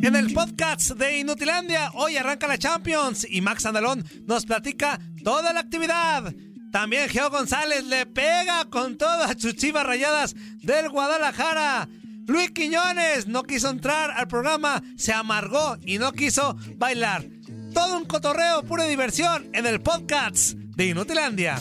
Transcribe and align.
En 0.00 0.14
el 0.14 0.32
podcast 0.32 0.92
de 0.92 1.18
Inutilandia, 1.18 1.90
hoy 1.94 2.16
arranca 2.16 2.46
la 2.46 2.56
Champions 2.56 3.26
y 3.28 3.40
Max 3.40 3.66
Andalón 3.66 4.04
nos 4.26 4.46
platica 4.46 5.00
toda 5.24 5.52
la 5.52 5.60
actividad. 5.60 6.32
También 6.70 7.08
Geo 7.08 7.30
González 7.30 7.84
le 7.84 8.06
pega 8.06 8.64
con 8.70 8.96
todas 8.96 9.36
sus 9.40 9.56
chivas 9.56 9.84
rayadas 9.84 10.36
del 10.62 10.88
Guadalajara. 10.88 11.88
Luis 12.26 12.50
Quiñones 12.52 13.26
no 13.26 13.42
quiso 13.42 13.70
entrar 13.70 14.12
al 14.12 14.28
programa, 14.28 14.82
se 14.96 15.12
amargó 15.12 15.76
y 15.82 15.98
no 15.98 16.12
quiso 16.12 16.56
bailar. 16.76 17.24
Todo 17.74 17.98
un 17.98 18.04
cotorreo, 18.04 18.62
pura 18.62 18.84
diversión 18.84 19.50
en 19.52 19.66
el 19.66 19.80
podcast 19.80 20.52
de 20.52 20.86
Inutilandia. 20.86 21.56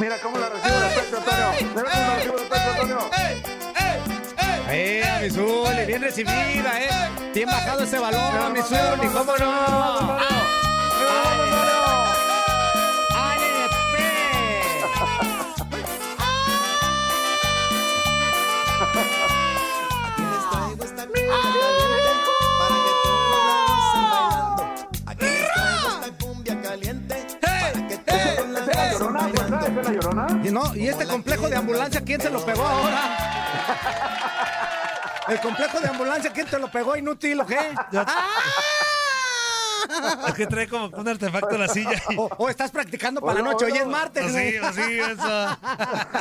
Mira 0.00 0.16
cómo 0.16 0.38
la 0.38 0.48
recibe 0.48 0.74
de 0.74 0.88
pecho, 0.98 1.16
Antonio. 1.18 1.72
Mira 1.74 1.90
cómo 1.90 2.06
la 2.06 2.14
recibe 2.16 2.36
de 2.40 2.46
pecho, 2.46 2.70
Antonio. 2.70 3.10
Eh, 4.72 5.18
mi 5.20 5.30
Zuli, 5.30 5.84
bien 5.84 6.00
recibida, 6.00 6.80
eh. 6.80 6.88
Bien 7.34 7.46
bajado 7.46 7.82
ese 7.82 7.98
balón, 7.98 8.52
mi 8.54 8.62
Zuli, 8.62 9.08
cómo 9.12 9.36
no. 9.36 10.39
La 29.90 30.00
llorona? 30.00 30.40
Y, 30.44 30.50
no, 30.50 30.74
y 30.74 30.88
este 30.88 31.06
complejo 31.06 31.48
de 31.48 31.56
ambulancia, 31.56 32.00
¿quién 32.02 32.20
se 32.20 32.30
lo 32.30 32.44
pegó 32.44 32.66
ahora? 32.66 33.16
El 35.28 35.40
complejo 35.40 35.80
de 35.80 35.88
ambulancia, 35.88 36.32
¿quién 36.32 36.46
te 36.46 36.58
lo 36.58 36.70
pegó 36.70 36.96
inútil 36.96 37.40
o 37.40 37.46
qué? 37.46 37.58
Es 40.28 40.34
que 40.34 40.46
trae 40.46 40.68
como 40.68 40.86
un 40.86 41.08
artefacto 41.08 41.54
en 41.54 41.60
la 41.60 41.68
silla. 41.68 42.02
O, 42.16 42.28
o 42.38 42.48
estás 42.48 42.70
practicando 42.70 43.20
para 43.20 43.40
la 43.40 43.50
noche, 43.50 43.64
hoy 43.66 43.72
es 43.72 43.86
martes. 43.86 44.32
Sí, 44.32 44.58
sí, 44.74 44.98
eso. 44.98 45.58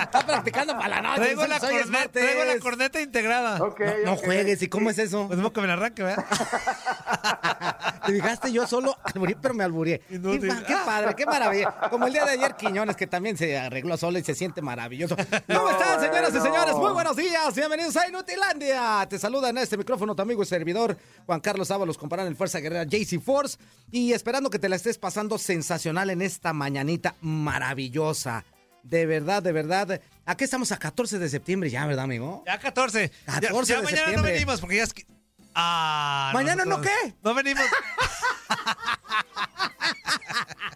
Estás 0.01 0.23
practicando 0.23 0.73
para 0.77 0.88
la 0.88 1.01
noche. 1.01 1.21
Traigo 1.21 1.47
la, 1.47 1.57
es 1.57 2.11
traigo 2.11 2.44
la 2.45 2.59
corneta 2.59 3.01
integrada. 3.01 3.59
No, 4.05 4.15
juegues, 4.17 4.61
¿y 4.61 4.69
cómo 4.69 4.89
es 4.89 4.97
eso? 4.97 5.27
Pues 5.27 5.39
no 5.39 5.51
que 5.53 5.61
me 5.61 5.67
la 5.67 5.73
arranque, 5.73 6.03
¿verdad? 6.03 6.25
Te 8.06 8.13
fijaste, 8.13 8.52
yo 8.52 8.66
solo 8.68 8.96
alburí, 9.03 9.35
pero 9.41 9.53
me. 9.53 9.63
Qué, 9.69 10.02
Inútil. 10.09 10.47
pa- 10.47 10.63
qué 10.63 10.74
padre, 10.85 11.16
qué 11.16 11.25
maravilla. 11.25 11.74
Como 11.90 12.07
el 12.07 12.13
día 12.13 12.25
de 12.25 12.31
ayer 12.31 12.56
Quiñones, 12.56 12.96
que 12.96 13.07
también 13.07 13.38
se 13.38 13.57
arregló 13.57 13.97
solo 13.97 14.18
y 14.19 14.24
se 14.24 14.34
siente 14.35 14.62
maravilloso. 14.62 15.16
¿Cómo 15.47 15.69
están, 15.69 16.00
señoras 16.00 16.34
y 16.34 16.40
señores? 16.40 16.75
Muy 16.75 16.91
buenos 16.94 17.16
días. 17.16 17.53
Bienvenidos 17.56 17.96
a 17.97 18.07
Inutilandia. 18.07 19.06
Te 19.09 19.19
saluda 19.19 19.50
en 19.50 19.57
este 19.59 19.78
micrófono 19.78 20.16
tu 20.16 20.22
amigo 20.22 20.41
y 20.44 20.46
servidor 20.46 20.97
Juan 21.25 21.40
Carlos 21.40 21.69
Ábalos, 21.72 21.97
comparar 21.97 22.25
el 22.28 22.35
Fuerza 22.35 22.59
Guerrera 22.59 22.84
JC 22.84 23.19
Force. 23.22 23.57
Y 23.91 24.13
esperando 24.13 24.50
que 24.50 24.59
te 24.59 24.69
la 24.69 24.75
estés 24.75 24.97
pasando 24.97 25.38
sensacional 25.38 26.09
en 26.09 26.22
esta 26.22 26.53
mañanita 26.53 27.16
maravillosa. 27.22 28.44
De 28.84 29.06
verdad, 29.06 29.44
de 29.44 29.51
verdad. 29.51 30.01
Aquí 30.25 30.44
estamos 30.46 30.72
a 30.72 30.78
14 30.78 31.19
de 31.19 31.30
septiembre 31.30 31.69
ya, 31.69 31.86
¿verdad, 31.86 32.06
amigo? 32.06 32.44
Ya 32.46 32.57
14. 32.59 33.12
14 33.25 33.74
ya, 33.74 33.81
de 33.81 33.81
ya 33.81 33.84
mañana 33.84 33.97
septiembre. 33.97 34.16
no 34.16 34.24
venimos 34.24 34.62
porque 34.62 34.78
ya 34.78 34.84
es... 34.84 34.94
Ah, 35.55 36.31
¿Mañana 36.33 36.63
no 36.65 36.79
qué? 36.81 37.15
No 37.23 37.33
venimos. 37.33 37.65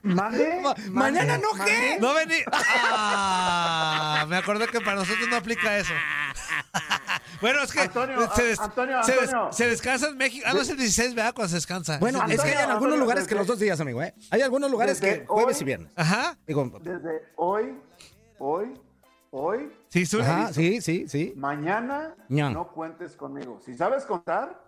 ¿Mande? 0.01 0.61
¿Mañana 0.89 1.37
no 1.37 1.49
qué? 1.65 1.97
No 1.99 2.13
venimos. 2.13 2.45
Ah, 2.51 4.25
me 4.27 4.35
acordé 4.37 4.67
que 4.67 4.81
para 4.81 4.95
nosotros 4.97 5.27
no 5.29 5.35
aplica 5.37 5.77
eso. 5.77 5.93
Bueno, 7.39 7.61
es 7.63 7.71
que 7.71 7.81
Antonio, 7.81 8.29
se, 8.35 8.43
des- 8.43 8.59
Antonio, 8.59 9.03
se 9.03 9.11
des- 9.13 9.21
Antonio. 9.33 9.51
se 9.53 9.67
descansa 9.67 10.07
en 10.07 10.17
México. 10.17 10.45
Ah, 10.47 10.53
no 10.53 10.61
es 10.61 10.69
el 10.69 10.77
16, 10.77 11.13
¿verdad? 11.15 11.33
Cuando 11.33 11.49
se 11.49 11.55
descansa. 11.55 11.97
Bueno, 11.99 12.23
Es 12.27 12.41
que 12.41 12.47
hay 12.49 12.53
en 12.53 12.59
algunos 12.59 12.75
Antonio, 12.75 12.97
lugares 12.97 13.27
que 13.27 13.35
los 13.35 13.47
dos 13.47 13.59
días, 13.59 13.79
amigo, 13.79 14.01
¿eh? 14.01 14.13
Hay 14.31 14.41
algunos 14.41 14.69
lugares 14.71 14.99
que 15.01 15.25
jueves 15.27 15.57
hoy- 15.57 15.61
y 15.61 15.65
viernes. 15.65 15.91
Ajá. 15.95 16.37
Digo, 16.47 16.69
Desde 16.81 17.21
hoy, 17.37 17.77
hoy, 18.39 18.73
hoy, 19.33 19.71
Sí, 19.89 20.05
ajá, 20.21 20.53
sí, 20.53 20.79
sí, 20.81 21.07
sí. 21.09 21.33
mañana, 21.35 22.15
Ñan. 22.29 22.53
no 22.53 22.67
cuentes 22.71 23.15
conmigo. 23.15 23.59
Si 23.65 23.75
sabes 23.75 24.05
contar, 24.05 24.61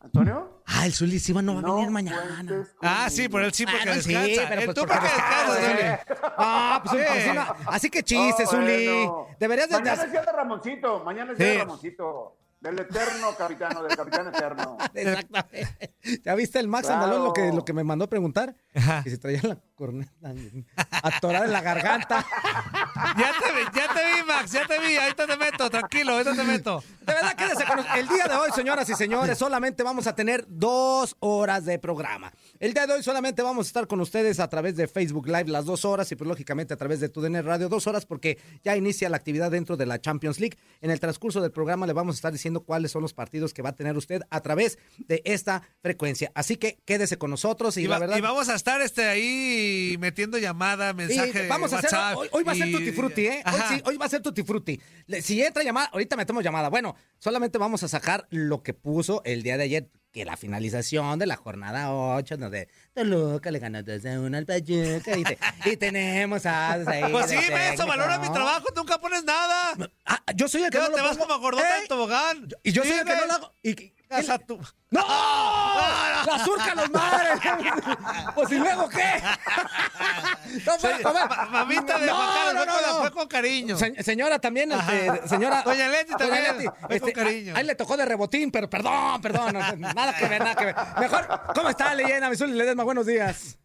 Antonio, 0.00 0.58
Ah, 0.66 0.86
el 0.86 0.92
Zuli 0.92 1.18
sí 1.18 1.32
va, 1.32 1.40
no 1.40 1.54
va 1.54 1.58
a 1.60 1.62
no 1.62 1.74
venir 1.76 1.90
mañana. 1.90 2.42
Ah, 2.82 3.08
sí, 3.10 3.28
por 3.28 3.42
él 3.42 3.52
sí, 3.52 3.64
porque 3.64 3.88
Ah, 3.88 3.94
no, 3.94 4.02
sí, 4.02 4.12
descansa. 4.14 4.48
pero 4.48 4.60
El 4.60 4.64
pues 4.66 4.74
tú 4.76 4.80
porque 4.82 4.94
porque 4.94 5.14
descansas, 5.14 5.60
descansa, 5.60 6.04
Zuli. 6.04 6.32
Ah, 6.36 6.82
pues, 6.84 7.24
Sí. 7.24 7.30
una- 7.30 7.56
así 7.66 7.90
que 7.90 8.02
chiste, 8.02 8.44
Oh, 8.44 8.50
Zuli. 8.50 8.86
bueno. 8.86 9.26
Deberías 9.40 9.68
de... 9.68 9.74
Mañana 9.78 10.02
es 10.04 10.10
día 10.12 10.20
de 10.22 10.32
Ramoncito, 10.32 11.04
mañana 11.04 11.32
es 11.32 11.38
día 11.38 11.46
Sí. 11.46 11.52
de 11.54 11.58
Ramoncito. 11.60 12.36
Del 12.60 12.76
eterno 12.78 13.36
capitano, 13.36 13.82
del 13.84 13.96
capitán 13.96 14.26
eterno. 14.28 14.78
Exactamente. 14.94 15.94
¿Ya 16.24 16.34
viste 16.34 16.58
el 16.58 16.66
Max 16.66 16.88
Bravo. 16.88 17.04
Andalón 17.04 17.24
lo 17.24 17.32
que, 17.32 17.52
lo 17.52 17.64
que 17.64 17.72
me 17.72 17.84
mandó 17.84 18.06
a 18.06 18.08
preguntar? 18.08 18.56
Ajá. 18.74 19.04
Que 19.04 19.10
se 19.10 19.18
traía 19.18 19.40
la 19.44 19.58
corneta 19.76 20.12
atorada 21.02 21.44
en 21.44 21.52
la 21.52 21.60
garganta. 21.60 22.24
Ya 23.16 23.32
te 23.38 23.52
vi, 23.52 23.64
ya 23.74 23.94
te 23.94 24.04
vi, 24.04 24.22
Max, 24.26 24.52
ya 24.52 24.66
te 24.66 24.78
vi. 24.80 24.96
Ahorita 24.96 25.26
te 25.26 25.36
meto, 25.36 25.70
tranquilo, 25.70 26.12
ahorita 26.12 26.34
te 26.34 26.42
meto. 26.44 26.82
De 27.08 27.14
verdad, 27.14 27.34
quédese 27.36 27.64
con 27.64 27.76
nosotros. 27.76 27.98
El 27.98 28.08
día 28.08 28.24
de 28.28 28.34
hoy, 28.36 28.50
señoras 28.54 28.88
y 28.88 28.94
señores, 28.94 29.38
solamente 29.38 29.82
vamos 29.82 30.06
a 30.06 30.14
tener 30.14 30.44
dos 30.48 31.16
horas 31.20 31.64
de 31.64 31.78
programa. 31.78 32.32
El 32.60 32.74
día 32.74 32.86
de 32.86 32.92
hoy 32.94 33.02
solamente 33.02 33.42
vamos 33.42 33.66
a 33.66 33.68
estar 33.68 33.86
con 33.86 34.00
ustedes 34.00 34.38
a 34.40 34.48
través 34.48 34.76
de 34.76 34.86
Facebook 34.88 35.26
Live 35.26 35.46
las 35.46 35.64
dos 35.64 35.84
horas 35.84 36.10
y 36.12 36.16
pues 36.16 36.28
lógicamente 36.28 36.74
a 36.74 36.76
través 36.76 37.00
de 37.00 37.08
TUDN 37.08 37.42
Radio 37.44 37.68
dos 37.68 37.86
horas 37.86 38.04
porque 38.06 38.38
ya 38.62 38.76
inicia 38.76 39.08
la 39.08 39.16
actividad 39.16 39.50
dentro 39.50 39.76
de 39.76 39.86
la 39.86 40.00
Champions 40.00 40.38
League. 40.40 40.58
En 40.80 40.90
el 40.90 41.00
transcurso 41.00 41.40
del 41.40 41.50
programa 41.50 41.86
le 41.86 41.92
vamos 41.92 42.14
a 42.14 42.18
estar 42.18 42.32
diciendo 42.32 42.60
cuáles 42.60 42.92
son 42.92 43.02
los 43.02 43.14
partidos 43.14 43.54
que 43.54 43.62
va 43.62 43.70
a 43.70 43.74
tener 43.74 43.96
usted 43.96 44.22
a 44.30 44.40
través 44.40 44.78
de 44.98 45.22
esta 45.24 45.62
frecuencia. 45.82 46.30
Así 46.34 46.56
que 46.56 46.78
quédese 46.84 47.16
con 47.18 47.30
nosotros 47.30 47.76
y, 47.76 47.82
Y, 47.82 47.86
la 47.86 47.94
va- 47.94 47.98
verdad... 48.00 48.16
y 48.18 48.20
vamos 48.20 48.48
a 48.48 48.54
estar 48.54 48.80
este 48.82 49.06
ahí 49.08 49.96
metiendo 49.98 50.38
llamada, 50.38 50.92
mensaje. 50.92 51.48
vamos 51.48 51.72
a 51.72 51.78
hacer, 51.78 51.90
WhatsApp 51.92 52.16
hoy, 52.18 52.28
hoy 52.32 52.44
va 52.44 52.52
a 52.52 52.54
ser 52.54 52.68
y- 52.68 52.72
Tutti 52.72 52.92
Frutti, 52.92 53.26
¿eh? 53.26 53.42
Hoy, 53.46 53.60
sí, 53.68 53.82
hoy 53.86 53.96
va 53.96 54.06
a 54.06 54.08
ser 54.08 54.20
Tutti 54.22 54.42
Frutti. 54.42 54.80
Si 55.22 55.42
entra 55.42 55.62
llamada, 55.62 55.88
ahorita 55.92 56.16
metemos 56.16 56.42
llamada. 56.44 56.68
Bueno, 56.68 56.94
solamente 57.18 57.58
vamos 57.58 57.82
a 57.82 57.88
sacar 57.88 58.26
lo 58.30 58.62
que 58.62 58.74
puso 58.74 59.22
el 59.24 59.42
día 59.42 59.56
de 59.56 59.64
ayer, 59.64 59.90
que 60.12 60.24
la 60.24 60.36
finalización 60.36 61.18
de 61.18 61.26
la 61.26 61.36
jornada 61.36 61.92
8, 61.92 62.36
donde 62.38 62.68
Toluca 62.94 63.50
le 63.50 63.58
ganó 63.58 63.82
2 63.82 64.04
a 64.06 64.20
1 64.20 64.36
al 64.38 64.46
Pachuca 64.46 65.16
y, 65.16 65.22
te- 65.24 65.38
y 65.66 65.76
tenemos 65.76 66.46
a... 66.46 66.72
ahí 66.90 67.12
Pues 67.12 67.26
sí, 67.26 67.36
eso, 67.72 67.86
valora 67.86 68.18
mi 68.18 68.28
¿no? 68.28 68.32
trabajo, 68.32 68.66
núnca 68.74 68.98
pones 69.00 69.22
nada. 69.24 69.74
Ah, 70.06 70.22
yo 70.34 70.48
soy 70.48 70.62
el 70.62 70.70
que 70.70 70.78
¿Qué 70.78 70.84
no 70.84 70.90
te 70.90 70.96
lo 70.98 71.02
vas 71.04 71.16
pongo. 71.18 71.28
como 71.28 71.40
gordota 71.40 71.78
del 71.78 71.88
tobogán? 71.88 72.48
Y 72.62 72.72
yo 72.72 72.82
soy 72.82 72.92
Sí, 72.92 72.98
el 72.98 73.04
que 73.06 73.14
no 73.16 73.26
lo 73.26 73.32
hago. 73.34 73.54
Y, 73.62 73.74
Casa 74.08 74.38
tú. 74.38 74.58
¡No! 74.90 75.02
¡La 76.26 76.38
surca 76.44 76.74
los 76.74 76.90
mares! 76.90 77.40
Pues 78.34 78.52
y 78.52 78.58
luego 78.58 78.88
qué? 78.88 79.20
No, 80.64 80.76
para 80.80 81.02
comer. 81.02 81.28
Ma- 81.28 81.44
Mamita 81.50 81.98
de 81.98 82.06
No, 82.06 82.14
Juan 82.14 82.28
Carlos, 82.34 82.54
no, 82.66 82.72
fue, 82.72 82.82
no, 82.82 82.88
con, 82.88 82.96
no. 82.96 83.00
fue 83.00 83.10
con 83.12 83.28
cariño. 83.28 83.76
Se- 83.76 84.02
señora 84.02 84.38
también, 84.38 84.70
este, 84.72 85.28
señora. 85.28 85.62
Doña 85.62 85.88
Leti 85.88 86.14
también, 86.14 86.42
Leti, 86.44 86.64
fue 86.86 86.96
este, 86.96 87.12
con 87.12 87.24
cariño. 87.24 87.54
Ahí 87.56 87.64
le 87.64 87.74
tocó 87.74 87.96
de 87.96 88.04
rebotín, 88.04 88.50
pero 88.50 88.70
perdón, 88.70 89.20
perdón. 89.20 89.54
no, 89.78 89.92
nada 89.92 90.16
que 90.16 90.26
ver, 90.28 90.40
nada 90.40 90.54
que 90.54 90.64
ver. 90.66 90.76
Mejor, 91.00 91.28
¿cómo 91.54 91.68
está, 91.68 91.94
leyenda? 91.94 92.30
Mi 92.30 92.36
Zuli 92.36 92.52
Ledesma, 92.52 92.84
buenos 92.84 93.06
días. 93.06 93.58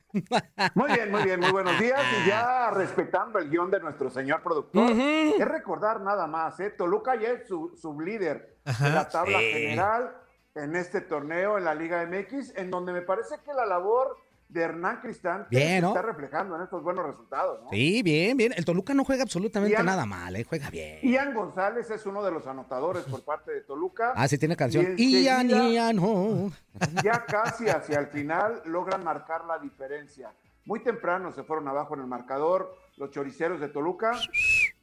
Muy 0.75 0.91
bien, 0.93 1.11
muy 1.11 1.23
bien, 1.23 1.39
muy 1.39 1.51
buenos 1.51 1.79
días. 1.79 1.99
Y 2.23 2.27
ya 2.29 2.69
respetando 2.71 3.39
el 3.39 3.49
guion 3.49 3.69
de 3.71 3.79
nuestro 3.79 4.09
señor 4.09 4.41
productor, 4.43 4.91
es 4.91 5.47
recordar 5.47 6.01
nada 6.01 6.27
más, 6.27 6.59
¿eh? 6.59 6.69
Toluca 6.71 7.15
ya 7.15 7.29
es 7.29 7.47
su 7.47 7.75
sublíder 7.79 8.57
de 8.79 8.89
la 8.89 9.07
tabla 9.09 9.39
general 9.39 10.15
en 10.55 10.75
este 10.75 11.01
torneo 11.01 11.57
en 11.57 11.65
la 11.65 11.73
Liga 11.73 12.05
MX, 12.05 12.55
en 12.55 12.69
donde 12.69 12.93
me 12.93 13.01
parece 13.01 13.35
que 13.43 13.53
la 13.53 13.65
labor 13.65 14.17
de 14.49 14.61
Hernán 14.61 14.99
Cristante 15.01 15.47
Bien, 15.49 15.77
se 15.77 15.81
¿no? 15.81 15.87
está 15.89 16.03
reflejando 16.03 16.55
en 16.55 16.61
estos 16.61 16.83
buenos 16.83 17.07
resultados. 17.07 17.63
¿no? 17.63 17.69
Sí, 17.71 18.03
bien, 18.03 18.37
bien. 18.37 18.53
El 18.55 18.65
Toluca 18.65 18.93
no 18.93 19.03
juega 19.03 19.23
absolutamente 19.23 19.75
Ian- 19.75 19.85
nada 19.85 20.05
mal, 20.05 20.35
¿eh? 20.35 20.43
Juega 20.43 20.69
bien. 20.69 20.99
Ian 21.01 21.33
González 21.33 21.89
es 21.89 22.05
uno 22.05 22.23
de 22.23 22.29
los 22.31 22.45
anotadores 22.45 23.03
por 23.05 23.23
parte 23.23 23.51
de 23.51 23.61
Toluca. 23.61 24.13
Ah, 24.15 24.27
sí, 24.27 24.37
tiene 24.37 24.55
canción. 24.55 24.93
Y 24.95 25.23
Ian, 25.23 25.49
Ian, 25.49 25.97
oh. 25.99 26.51
ya 27.03 27.25
casi 27.25 27.67
hacia 27.67 27.97
el 27.97 28.07
final 28.07 28.61
logran 28.65 29.03
marcar 29.03 29.43
la 29.45 29.57
diferencia. 29.57 30.31
Muy 30.65 30.81
temprano 30.83 31.31
se 31.31 31.43
fueron 31.43 31.67
abajo 31.67 31.95
en 31.95 32.01
el 32.01 32.07
marcador 32.07 32.77
los 32.97 33.09
choriceros 33.09 33.59
de 33.59 33.69
Toluca 33.69 34.11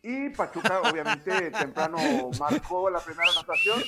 y 0.03 0.31
Pachuca 0.31 0.81
obviamente 0.81 1.51
temprano 1.59 1.99
marcó 2.39 2.91
la 2.91 3.01
primera 3.01 3.31
anotación. 3.31 3.81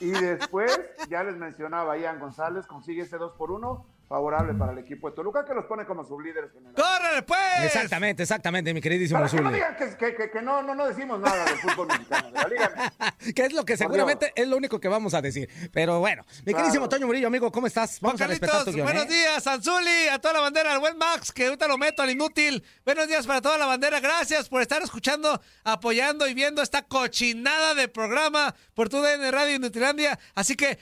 Y 0.00 0.10
después 0.10 0.78
ya 1.08 1.24
les 1.24 1.36
mencionaba 1.36 1.96
Ian 1.98 2.18
González 2.18 2.66
consigue 2.66 3.02
ese 3.02 3.18
2 3.18 3.32
por 3.36 3.50
1 3.50 3.95
favorable 4.08 4.54
para 4.54 4.72
el 4.72 4.78
equipo 4.78 5.10
de 5.10 5.16
Toluca 5.16 5.44
que 5.44 5.52
los 5.54 5.64
pone 5.66 5.84
como 5.84 6.04
sublíderes 6.04 6.52
generales. 6.52 6.80
¡Córrele, 6.82 7.22
pues! 7.22 7.40
Exactamente, 7.64 8.22
exactamente, 8.22 8.72
mi 8.72 8.80
queridísimo 8.80 9.18
Para 9.20 9.30
que 9.30 9.40
no 9.40 9.50
digan 9.50 9.76
que, 9.76 9.96
que- 9.96 10.14
que- 10.14 10.30
que 10.30 10.42
no, 10.42 10.62
no, 10.62 10.74
no 10.74 10.86
decimos 10.86 11.18
nada 11.18 11.44
del 11.44 11.56
fútbol 11.58 11.88
mexicano, 11.88 12.28
de 12.30 12.32
la 12.40 12.48
Liga 12.48 12.92
MX. 13.18 13.34
Que 13.34 13.44
es 13.46 13.52
lo 13.52 13.64
que 13.64 13.76
seguramente 13.76 14.32
es 14.36 14.46
lo 14.46 14.56
único 14.56 14.78
que 14.78 14.88
vamos 14.88 15.14
a 15.14 15.20
decir. 15.22 15.48
Pero 15.72 15.98
bueno, 15.98 16.24
mi 16.38 16.44
Claro. 16.52 16.58
queridísimo 16.58 16.88
Toño 16.88 17.06
Murillo, 17.06 17.26
amigo, 17.26 17.50
¿cómo 17.50 17.66
estás? 17.66 17.98
Juan 18.00 18.14
a 18.22 18.26
respetar 18.26 18.64
tu 18.64 18.66
Carlitos, 18.66 18.74
guion, 18.74 18.86
buenos 18.86 19.04
¿eh? 19.06 19.08
días, 19.08 19.46
Anzuli, 19.46 20.08
a 20.12 20.18
toda 20.20 20.34
la 20.34 20.40
bandera, 20.40 20.72
al 20.72 20.78
buen 20.80 20.96
Max, 20.98 21.32
que 21.32 21.46
ahorita 21.46 21.66
lo 21.66 21.76
meto 21.78 22.02
al 22.02 22.10
inútil. 22.10 22.62
Buenos 22.84 23.08
días 23.08 23.26
para 23.26 23.40
toda 23.40 23.58
la 23.58 23.66
bandera, 23.66 23.98
gracias 24.00 24.48
por 24.48 24.62
estar 24.62 24.80
escuchando, 24.82 25.40
apoyando 25.64 26.28
y 26.28 26.34
viendo 26.34 26.62
esta 26.62 26.82
cochinada 26.82 27.74
de 27.74 27.88
programa 27.88 28.54
por 28.74 28.88
tu 28.88 29.00
DN 29.02 29.30
Radio 29.32 29.56
Inutilandia. 29.56 30.18
Así 30.34 30.54
que 30.54 30.78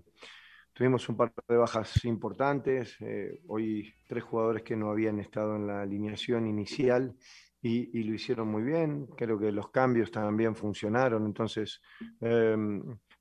tuvimos 0.73 1.07
un 1.07 1.17
par 1.17 1.31
de 1.47 1.55
bajas 1.55 2.03
importantes, 2.05 2.95
eh, 3.01 3.41
hoy 3.47 3.93
tres 4.07 4.23
jugadores 4.23 4.63
que 4.63 4.75
no 4.75 4.89
habían 4.89 5.19
estado 5.19 5.55
en 5.55 5.67
la 5.67 5.83
alineación 5.83 6.47
inicial 6.47 7.13
y, 7.61 7.95
y 7.99 8.03
lo 8.03 8.15
hicieron 8.15 8.47
muy 8.47 8.63
bien, 8.63 9.05
creo 9.15 9.37
que 9.37 9.51
los 9.51 9.69
cambios 9.69 10.09
también 10.09 10.55
funcionaron, 10.55 11.27
entonces 11.27 11.79
eh, 12.21 12.57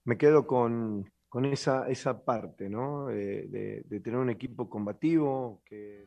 me 0.04 0.16
quedo 0.16 0.46
con, 0.46 1.10
con 1.28 1.44
esa, 1.44 1.90
esa 1.90 2.24
parte, 2.24 2.70
¿no? 2.70 3.08
De, 3.08 3.82
de 3.84 4.00
tener 4.00 4.18
un 4.18 4.30
equipo 4.30 4.70
combativo 4.70 5.60
que... 5.66 6.06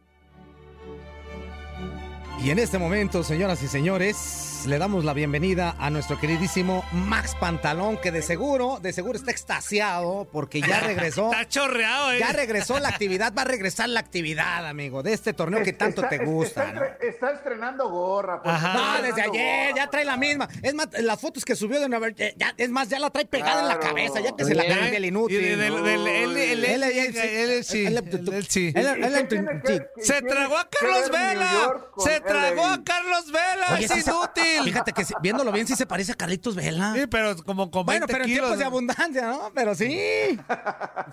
Y 2.39 2.49
en 2.51 2.59
este 2.59 2.77
momento, 2.77 3.23
señoras 3.23 3.61
y 3.63 3.67
señores, 3.69 4.63
le 4.65 4.77
damos 4.77 5.05
la 5.05 5.13
bienvenida 5.13 5.75
a 5.79 5.89
nuestro 5.89 6.19
queridísimo 6.19 6.83
Max 6.91 7.35
Pantalón, 7.39 7.95
que 7.97 8.11
de 8.11 8.21
seguro, 8.21 8.79
de 8.81 8.91
seguro 8.91 9.17
está 9.17 9.31
extasiado 9.31 10.27
porque 10.29 10.59
ya 10.59 10.81
regresó. 10.81 11.31
Está 11.31 11.47
chorreado, 11.47 12.11
¿eh? 12.11 12.19
Ya 12.19 12.33
regresó 12.33 12.79
la 12.79 12.89
actividad, 12.89 13.33
va 13.37 13.43
a 13.43 13.45
regresar 13.45 13.87
la 13.87 14.01
actividad, 14.01 14.65
amigo, 14.67 15.03
de 15.03 15.13
este 15.13 15.31
torneo 15.31 15.63
que 15.63 15.71
tanto 15.73 16.01
Está- 16.03 16.17
te 16.17 16.25
gusta, 16.25 16.63
está, 16.65 16.73
¿no? 16.73 16.81
estre- 16.81 16.97
está 17.07 17.31
estrenando 17.31 17.89
gorra. 17.89 18.41
pues, 18.43 18.55
Ajá. 18.55 18.67
está 18.73 18.97
No, 18.97 19.01
desde 19.03 19.21
ayer, 19.21 19.67
gorra. 19.71 19.75
ya 19.85 19.89
trae 19.89 20.03
la 20.05 20.17
misma. 20.17 20.49
Es 20.61 20.73
más, 20.73 20.87
las 20.99 21.21
fotos 21.21 21.45
que 21.45 21.55
subió 21.55 21.79
de 21.79 21.87
Nueva 21.87 22.09
York, 22.09 22.33
ya, 22.37 22.53
es 22.57 22.69
más, 22.69 22.89
ya 22.89 22.99
la 22.99 23.09
trae 23.09 23.25
pegada 23.25 23.61
en 23.61 23.67
la 23.69 23.79
cabeza, 23.79 24.19
ya 24.19 24.35
que 24.35 24.43
se 24.43 24.53
la 24.55 24.65
inútil. 25.07 25.39
del- 25.41 25.59
del- 25.59 25.83
del- 25.83 26.07
él- 26.07 26.37
él- 26.37 26.63
Él- 26.65 26.65
él- 26.65 26.83
él- 26.83 27.49
él 27.53 27.63
sí, 27.63 27.85
él- 27.85 27.97
él- 27.97 28.33
él 28.33 28.45
sí. 28.47 28.73
él- 28.75 28.87
él- 28.87 28.97
¿Y 28.97 29.01
qué 29.01 29.17
él- 29.19 29.27
tiene 29.27 29.61
que- 29.63 29.73
sí. 29.77 29.81
qué 29.95 30.01
Se 30.03 30.21
tragó 30.21 30.57
a 30.57 30.69
Carlos 30.69 31.09
Vela. 31.11 31.73
Se 31.97 32.22
tragó 32.27 32.65
a 32.65 32.83
Carlos 32.83 33.31
Vela. 33.31 33.67
Oye, 33.73 33.85
es 33.85 33.91
sí 33.91 34.01
se- 34.01 34.09
inútil. 34.11 34.63
Fíjate 34.63 34.91
que 34.93 35.05
sí, 35.05 35.13
viéndolo 35.21 35.51
bien 35.51 35.67
sí 35.67 35.75
se 35.75 35.85
parece 35.85 36.11
a 36.11 36.15
Carlitos 36.15 36.55
Vela. 36.55 36.93
Sí, 36.95 37.07
pero 37.07 37.35
como 37.43 37.69
con 37.71 37.85
20 37.85 38.05
Bueno, 38.05 38.07
pero 38.07 38.23
en 38.23 38.29
kilos. 38.29 38.41
tiempos 38.41 38.59
de 38.59 38.65
abundancia, 38.65 39.27
¿no? 39.27 39.51
Pero 39.53 39.75
sí. 39.75 39.87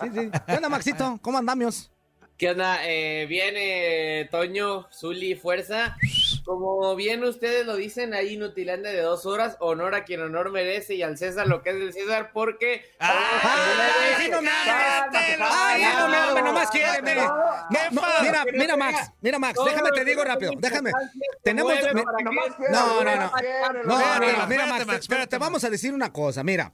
Sí, 0.01 0.09
sí. 0.15 0.31
¿Qué 0.47 0.55
onda, 0.55 0.69
Maxito? 0.69 1.19
¿Cómo 1.23 1.39
andamos? 1.39 1.91
¿Qué 2.41 2.49
onda? 2.49 2.79
Eh, 2.89 3.27
bien, 3.29 3.53
eh, 3.59 4.27
Toño, 4.31 4.89
Zuli, 4.91 5.35
Fuerza. 5.35 5.95
Como 6.43 6.97
bien 6.97 7.23
ustedes 7.23 7.67
lo 7.67 7.77
dicen, 7.77 8.15
ahí 8.15 8.39
Nutilanda 8.39 8.89
de 8.89 9.03
dos 9.03 9.27
horas, 9.27 9.59
honor 9.61 9.95
a 9.95 10.05
quien 10.05 10.23
honor 10.23 10.51
merece 10.51 10.95
y 10.95 11.03
al 11.03 11.19
César 11.19 11.47
lo 11.49 11.61
que 11.63 11.69
es 11.69 11.77
del 11.77 11.93
César, 11.93 12.31
porque... 12.33 12.83
¡Ay, 12.99 14.25
sí, 14.25 14.31
no 14.31 14.41
mames! 14.41 15.39
¡Ay, 15.39 15.83
no 15.99 16.09
mames! 16.09 16.45
Nomás 16.45 16.71
quiéreme. 16.71 17.15
No, 17.17 17.29
no, 17.91 18.03
mira, 18.23 18.45
mira, 18.55 18.77
Max. 18.79 19.13
Mira, 19.21 19.39
Max, 19.39 19.61
déjame 19.63 19.91
te 19.91 20.05
digo 20.07 20.25
rápido. 20.25 20.53
Déjame. 20.57 20.93
Tenemos. 21.45 21.75
quiere, 21.75 21.93
No, 21.93 23.05
no, 23.05 23.17
no. 23.17 23.33
quiere, 23.33 23.61
No, 23.85 24.19
no, 24.19 24.19
no, 24.19 24.47
mira, 24.47 24.65
Max, 24.65 24.87
Max, 24.87 24.87
te- 24.87 24.93
te, 24.93 24.97
espérate, 25.01 25.37
vamos 25.37 25.63
a 25.65 25.69
decir 25.69 25.93
una 25.93 26.11
cosa, 26.11 26.43
mira. 26.43 26.73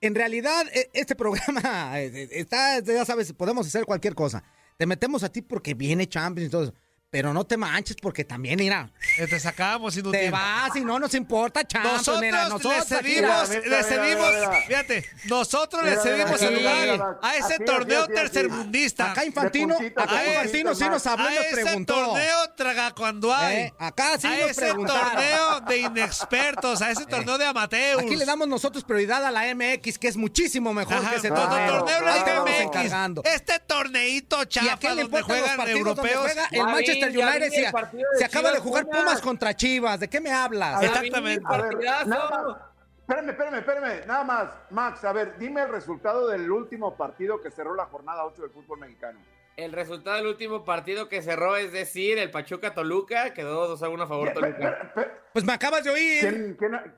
En 0.00 0.14
realidad, 0.14 0.64
e- 0.72 0.90
este 0.92 1.16
programa 1.16 1.90
eh, 2.00 2.28
está, 2.30 2.78
ya 2.78 3.04
sabes, 3.04 3.32
podemos 3.32 3.66
hacer 3.66 3.84
cualquier 3.84 4.14
cosa. 4.14 4.44
Te 4.78 4.86
metemos 4.86 5.24
a 5.24 5.28
ti 5.28 5.42
porque 5.42 5.74
viene 5.74 6.08
Champions 6.08 6.48
y 6.48 6.50
todo 6.50 6.62
eso. 6.62 6.74
Pero 7.10 7.32
no 7.32 7.44
te 7.44 7.56
manches 7.56 7.96
porque 8.02 8.24
también, 8.26 8.58
mira, 8.58 8.90
Eh, 9.16 9.26
Te 9.26 9.40
sacamos 9.40 9.96
inútil. 9.96 10.20
te 10.20 10.30
vas 10.30 10.76
y 10.76 10.82
no 10.84 10.98
nos 10.98 11.14
importa 11.14 11.66
Champions. 11.66 11.96
Nosotros, 12.06 12.20
mira, 12.20 12.44
le 12.44 12.50
nosotros 12.50 12.92
aquí, 12.92 13.14
cedimos, 13.14 13.48
mira, 13.48 13.60
le 13.62 13.66
mira, 13.68 13.82
cedimos, 13.82 14.28
mira, 14.34 14.48
mira. 14.50 14.62
fíjate, 14.66 15.04
nosotros 15.24 15.82
le 15.84 15.90
Mira, 15.90 16.02
mira, 16.04 16.16
cedimos 16.16 16.42
el 16.42 16.48
mira, 16.54 16.60
lugar 16.60 16.88
mira, 16.92 17.18
a 17.22 17.36
ese 17.36 17.54
así, 17.54 17.64
torneo 17.64 18.02
así, 18.04 18.12
tercermundista. 18.12 19.10
Acá 19.12 19.24
Infantino, 19.24 19.74
De 19.74 19.80
puntita, 19.80 20.02
acá 20.02 20.26
Infantino 20.26 20.74
sí 20.74 20.84
nos 20.90 21.06
habló 21.06 21.28
a 21.28 21.32
y 21.32 21.36
nos 21.36 21.44
ese 21.46 21.54
preguntó. 21.62 21.94
torneo 21.94 22.50
traga 22.56 22.94
cuando 22.94 23.34
hay. 23.34 23.56
Eh, 23.56 23.74
acá 23.78 24.18
sí 24.18 24.26
a 24.26 24.30
nos 24.40 24.50
ese 24.50 24.66
torneo 24.74 25.60
de 25.66 25.78
inexpertos, 25.78 26.82
a 26.82 26.90
ese 26.90 27.06
torneo 27.06 27.38
de 27.38 27.46
amateurs. 27.46 28.02
Aquí 28.02 28.16
le 28.16 28.26
damos 28.26 28.46
nosotros 28.48 28.84
prioridad 28.84 29.24
a 29.24 29.30
la 29.30 29.46
MX, 29.54 29.98
que 29.98 30.08
es 30.08 30.16
muchísimo 30.18 30.74
mejor 30.74 30.96
Ajá, 30.98 31.10
que 31.12 31.16
ese 31.16 31.30
torneo. 31.30 31.84
torneo 31.84 32.06
Ahí 32.06 32.20
te 32.24 32.34
la 32.34 33.08
MX. 33.08 33.24
Este 33.24 33.58
torneito 33.60 34.40
¿Y 34.40 34.42
a 34.42 34.46
chafa 34.46 34.94
le 34.94 35.02
donde 35.04 35.22
juegan 35.22 35.68
europeos. 35.68 36.30
el 36.52 36.66
vi, 36.66 36.97
Manchester 37.00 37.28
United? 37.28 37.46
el 37.46 38.08
Se, 38.12 38.18
se 38.18 38.24
acaba 38.24 38.52
de 38.52 38.58
jugar 38.58 38.84
Pumas. 38.84 39.00
Pumas 39.00 39.20
contra 39.20 39.54
Chivas. 39.54 40.00
¿De 40.00 40.08
qué 40.08 40.20
me 40.20 40.30
hablas? 40.32 40.76
A 40.76 40.80
ver, 40.80 40.90
Exactamente. 40.90 41.44
A 41.46 41.62
ver, 41.62 41.74
nada 41.76 42.04
más. 42.30 42.56
Espérame, 43.00 43.30
espérame, 43.30 43.54
espérame. 43.58 44.06
Nada 44.06 44.24
más. 44.24 44.50
Max, 44.70 45.04
a 45.04 45.12
ver, 45.12 45.38
dime 45.38 45.62
el 45.62 45.68
resultado 45.70 46.28
del 46.28 46.50
último 46.50 46.96
partido 46.96 47.40
que 47.40 47.50
cerró 47.50 47.74
la 47.74 47.86
jornada 47.86 48.24
8 48.26 48.42
del 48.42 48.50
fútbol 48.50 48.80
mexicano. 48.80 49.18
El 49.56 49.72
resultado 49.72 50.16
del 50.18 50.26
último 50.26 50.64
partido 50.64 51.08
que 51.08 51.20
cerró, 51.22 51.56
es 51.56 51.72
decir, 51.72 52.16
el 52.18 52.30
Pachuca-Toluca, 52.30 53.34
quedó 53.34 53.66
2 53.66 53.82
a 53.82 53.88
1 53.88 54.02
a 54.04 54.06
favor 54.06 54.32
Toluca. 54.32 54.92
Pues 55.32 55.44
me 55.44 55.52
acabas 55.52 55.82
de 55.84 55.90
oír. 55.90 56.20
¿Quién, 56.20 56.56
quién- 56.58 56.94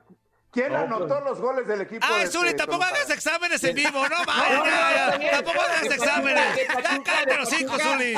quién 0.51 0.75
anotó 0.75 1.19
los 1.21 1.39
goles 1.39 1.65
del 1.67 1.81
equipo? 1.81 2.05
Ay, 2.09 2.25
de- 2.25 2.31
Zuli, 2.31 2.55
tampoco 2.55 2.83
hagas 2.83 3.09
exámenes 3.09 3.63
en 3.63 3.75
vivo, 3.75 4.07
no 4.07 4.23
mames, 4.25 5.19
No, 5.23 5.29
tampoco 5.31 5.61
hagas 5.61 5.81
De 5.89 5.95
exámenes. 5.95 6.43
Ya 6.67 7.03
cállate 7.03 7.37
los 7.37 7.49
Pachuca. 7.49 7.79
Zuli. 7.83 8.13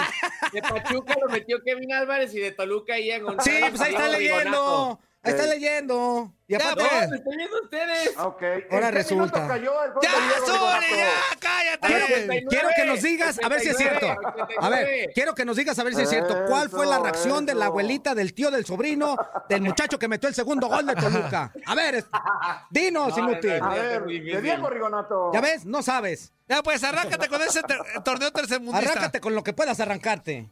De 0.52 0.62
Pachuca 0.62 1.16
lo 1.22 1.30
metió 1.30 1.58
Kevin 1.64 1.94
Álvarez 1.94 2.34
y 2.34 2.40
de 2.40 2.52
Toluca 2.52 3.00
Ian 3.00 3.24
González. 3.24 3.64
Sí, 3.64 3.70
pues 3.70 3.82
ahí 3.82 3.94
está 3.94 4.08
leyendo. 4.10 5.00
Ahí 5.26 5.32
está 5.32 5.46
leyendo. 5.48 6.34
Y 6.48 6.54
Ya, 6.54 6.58
aparte, 6.58 6.84
pues. 6.90 7.10
No, 7.10 7.16
estoy 7.16 7.38
viendo 7.38 7.62
ustedes. 7.64 8.18
Ok. 8.18 8.44
Ahora 8.44 8.58
¿En 8.60 8.70
qué 8.70 8.92
resulta. 8.92 9.48
cayó 9.48 9.72
¡Ya, 10.02 10.10
ya! 10.12 11.38
¡Cállate! 11.40 11.88
Quiero- 11.88 12.50
quiero 12.50 12.70
que 12.76 12.86
nos 12.86 13.02
digas, 13.02 13.40
a 13.42 13.48
ver 13.48 13.60
si 13.62 13.70
es 13.70 13.78
cierto. 13.78 14.06
89, 14.06 14.56
A 14.60 14.70
ver, 14.70 15.12
quiero 15.14 15.34
que 15.34 15.46
nos 15.46 15.56
digas 15.56 15.80
a 15.80 15.84
ver 15.84 15.96
si 15.96 16.02
es 16.02 16.10
cierto. 16.10 16.46
¿Cuál 16.48 16.70
fue 16.70 16.86
la 16.86 16.96
Eso, 16.96 17.04
reacción 17.04 17.46
de 17.46 17.56
la 17.56 17.66
abuelita, 17.68 18.14
del 18.14 18.34
tío, 18.34 18.52
del 18.52 18.66
sobrino, 18.66 19.16
del 19.48 19.62
muchacho 19.62 19.98
que 19.98 20.08
metió 20.10 20.28
el 20.28 20.36
segundo 20.36 20.68
gol 20.68 20.86
de 20.86 20.96
Toluca? 20.96 21.54
A 21.66 21.76
ver, 21.76 22.06
dinos, 22.70 23.18
No, 23.18 23.30
inútil. 23.32 23.60
A 23.62 23.70
ver, 23.70 24.04
de. 24.04 24.42
Diego 24.42 24.70
Rigonato. 24.70 25.32
¿Ya 25.34 25.40
ves? 25.40 25.66
No 25.66 25.82
sabes. 25.82 26.34
Ya, 26.50 26.62
pues 26.62 26.84
arráncate 26.84 27.30
con 27.30 27.42
ese 27.42 27.62
ter- 27.64 27.80
torneo 28.04 28.32
tercermundista. 28.32 28.92
Arráncate 28.92 29.22
con 29.22 29.34
lo 29.34 29.44
que 29.44 29.54
puedas 29.54 29.80
arrancarte. 29.80 30.50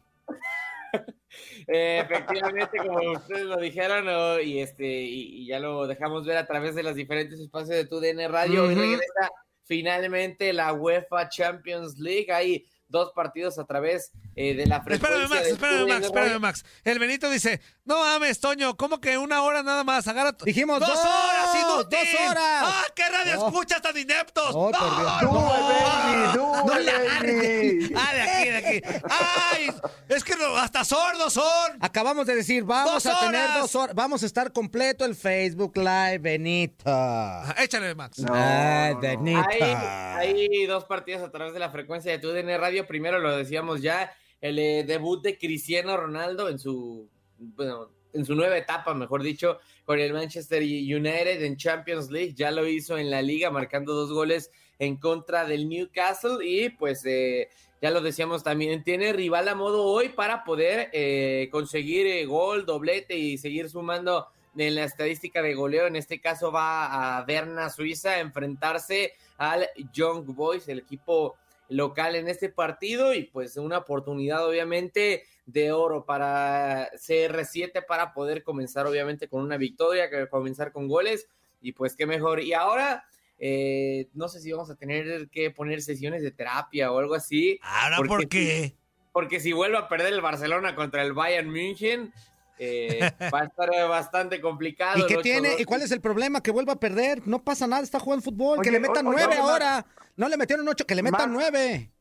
Eh, 1.68 2.04
efectivamente, 2.04 2.78
como 2.78 3.12
ustedes 3.14 3.44
lo 3.44 3.58
dijeron, 3.58 4.06
¿no? 4.06 4.40
y 4.40 4.60
este 4.60 4.86
y, 4.86 5.42
y 5.42 5.48
ya 5.48 5.60
lo 5.60 5.88
dejamos 5.88 6.26
ver 6.26 6.38
a 6.38 6.46
través 6.48 6.76
de 6.76 6.84
los 6.84 6.96
diferentes 6.96 7.40
espacios 7.40 7.76
de 7.76 7.86
tu 7.86 8.00
DN 8.00 8.28
Radio, 8.28 8.66
Ujú. 8.66 8.76
regresa 8.76 9.32
finalmente 9.64 10.52
la 10.52 10.74
UEFA 10.74 11.30
Champions 11.30 11.98
League. 11.98 12.32
Hay 12.32 12.66
dos 12.88 13.12
partidos 13.14 13.58
a 13.58 13.66
través 13.66 14.12
eh, 14.36 14.56
de 14.56 14.66
la 14.66 14.82
frecuencia. 14.82 15.20
Espérame, 15.20 15.30
Max, 15.30 15.44
de 15.44 15.50
espérame, 15.52 15.88
Max, 15.88 16.06
espérame. 16.06 16.40
Max. 16.42 16.66
El 16.84 17.00
Benito 17.00 17.30
dice, 17.30 17.62
no 17.86 18.00
mames, 18.00 18.40
Toño, 18.40 18.78
¿cómo 18.78 19.00
que 19.02 19.18
una 19.18 19.42
hora 19.44 19.62
nada 19.64 19.84
más? 19.84 20.08
Agarra 20.08 20.32
Dijimos 20.46 20.80
¡Dos 20.80 20.90
dos, 20.90 21.00
horas, 21.00 21.56
inútil! 21.56 22.00
dos 22.14 22.30
horas. 22.30 22.64
¡Ah, 22.66 22.84
qué 22.96 23.04
radio 23.10 23.36
No. 23.36 23.48
escuchas 23.48 23.82
tan 23.82 23.98
ineptos! 23.98 24.52
Oh, 24.54 24.72
por. 24.72 25.24
¡No! 25.24 25.32
Baby, 25.42 26.38
¡No! 26.38 26.80
le 26.80 26.84
it, 26.84 26.90
agarres. 26.90 27.36
baby. 27.36 27.94
¡Ah, 27.96 28.14
de 28.14 28.22
aquí, 28.22 28.50
de 28.50 28.58
aquí! 28.58 28.82
¡Ay! 29.10 29.68
Es 30.10 30.24
que 30.24 30.36
no- 30.36 30.56
hasta 30.58 30.84
sordos 30.86 31.34
son. 31.34 31.78
Acabamos 31.80 32.26
de 32.28 32.36
decir, 32.36 32.64
vamos 32.64 33.04
¡Dos 33.04 33.06
a 33.14 33.20
tener 33.20 33.42
horas! 33.46 33.60
dos 33.62 33.76
horas. 33.76 33.96
Vamos 33.96 34.24
a 34.24 34.26
estar 34.26 34.52
completo 34.54 35.06
el 35.06 35.16
Facebook 35.16 35.74
Live, 35.78 36.20
Benito. 36.20 36.84
Ah, 36.88 37.54
Échale, 37.60 37.96
Max. 37.96 38.20
No, 38.20 38.34
Ay, 38.34 38.94
no, 38.94 39.02
no. 39.02 39.02
Benito. 39.02 39.50
Hay, 39.50 40.28
hay 40.30 40.66
dos 40.66 40.86
partidos 40.86 41.22
a 41.22 41.32
través 41.32 41.54
de 41.54 41.60
la 41.60 41.70
frecuencia 41.70 42.12
de 42.12 42.20
TUDN 42.20 42.58
Radio. 42.60 42.86
Primero 42.88 43.20
lo 43.20 43.36
decíamos 43.36 43.82
ya, 43.82 44.14
el 44.42 44.60
eh, 44.60 44.84
debut 44.84 45.22
de 45.22 45.38
Cristiano 45.38 45.96
Ronaldo 45.96 46.50
en 46.50 46.60
su, 46.60 47.08
bueno, 47.38 47.90
en 48.14 48.26
su 48.26 48.36
nueva 48.36 48.58
etapa, 48.58 48.94
mejor 48.94 49.24
dicho, 49.24 49.60
con 49.86 50.00
el 50.00 50.14
Manchester 50.14 50.62
United 50.62 51.44
en 51.44 51.58
Champions 51.58 52.10
League. 52.10 52.34
Ya 52.36 52.52
lo 52.52 52.68
hizo 52.68 52.98
en 52.98 53.10
la 53.10 53.22
liga, 53.22 53.50
marcando 53.50 53.94
dos 53.94 54.12
goles 54.12 54.52
en 54.80 54.98
contra 54.98 55.46
del 55.46 55.70
Newcastle 55.70 56.44
y 56.44 56.70
pues 56.70 57.06
eh, 57.06 57.50
ya 57.82 57.92
lo 57.92 58.02
decíamos 58.02 58.44
también, 58.44 58.84
tiene 58.84 59.14
rival 59.14 59.48
a 59.48 59.56
modo 59.56 59.86
hoy 59.86 60.10
para 60.10 60.44
poder 60.44 60.90
eh, 60.92 61.50
conseguir 61.52 62.08
eh, 62.08 62.26
gol, 62.26 62.66
doblete 62.66 63.16
y 63.16 63.38
seguir 63.38 63.70
sumando 63.70 64.28
en 64.58 64.76
la 64.76 64.84
estadística 64.84 65.42
de 65.42 65.54
goleo. 65.54 65.86
En 65.86 65.96
este 65.96 66.20
caso 66.20 66.52
va 66.52 67.18
a 67.18 67.24
Berna, 67.26 67.70
Suiza, 67.70 68.12
a 68.12 68.20
enfrentarse 68.20 69.14
al 69.38 69.68
Young 69.94 70.26
Boys, 70.26 70.68
el 70.68 70.80
equipo 70.80 71.36
local 71.72 72.16
en 72.16 72.28
este 72.28 72.50
partido 72.50 73.14
y 73.14 73.24
pues 73.24 73.56
una 73.58 73.78
oportunidad 73.80 74.46
obviamente 74.48 75.24
de 75.46 75.72
oro 75.72 76.06
para 76.06 76.90
CR7 76.94 77.86
para 77.88 78.14
poder 78.14 78.44
comenzar 78.44 78.86
obviamente 78.86 79.28
con 79.28 79.42
una 79.42 79.58
victoria, 79.58 80.10
que 80.10 80.28
comenzar 80.28 80.72
con 80.72 80.88
goles 80.88 81.28
y 81.62 81.72
pues 81.72 81.96
qué 81.96 82.06
mejor. 82.06 82.42
Y 82.42 82.54
ahora 82.54 83.06
eh, 83.40 84.08
no 84.14 84.28
sé 84.28 84.40
si 84.40 84.52
vamos 84.52 84.70
a 84.70 84.76
tener 84.76 85.30
que 85.30 85.50
poner 85.50 85.82
sesiones 85.82 86.22
de 86.22 86.32
terapia 86.32 86.92
o 86.92 87.00
algo 87.00 87.16
así. 87.16 87.60
¿Ahora 87.64 87.98
porque 87.98 88.10
por 88.10 88.28
qué? 88.28 88.64
si- 88.68 88.76
porque 89.14 89.40
si 89.40 89.52
vuelve 89.52 89.78
a 89.78 89.88
perder 89.90 90.14
el 90.14 90.22
Barcelona 90.22 90.76
contra 90.76 91.02
el 91.04 91.14
Bayern 91.14 91.50
München, 91.50 92.14
eh, 92.60 93.12
va 93.34 93.42
a 93.42 93.44
estar 93.46 93.70
bastante 93.90 94.40
complicado. 94.42 95.00
¿Y 95.00 95.08
qué 95.08 95.18
8-2. 95.18 95.22
tiene? 95.22 95.56
¿Y 95.58 95.66
cuál 95.66 95.82
es 95.82 95.92
el 95.92 96.02
problema? 96.02 96.42
Que 96.42 96.52
vuelva 96.52 96.74
a 96.74 96.80
perder. 96.80 97.28
No 97.28 97.44
pasa 97.44 97.68
nada, 97.68 97.82
está 97.84 98.00
jugando 98.00 98.24
fútbol. 98.24 98.62
que 98.62 98.72
le 98.72 98.80
metan 98.80 99.06
oye, 99.08 99.18
nueve 99.18 99.34
oye, 99.40 99.52
ahora. 99.52 99.86
No 100.16 100.28
le 100.30 100.38
metieron 100.38 100.68
ocho, 100.68 100.86
que 100.86 100.96
le 100.96 101.04
metan 101.04 101.32
nueve. 101.34 101.92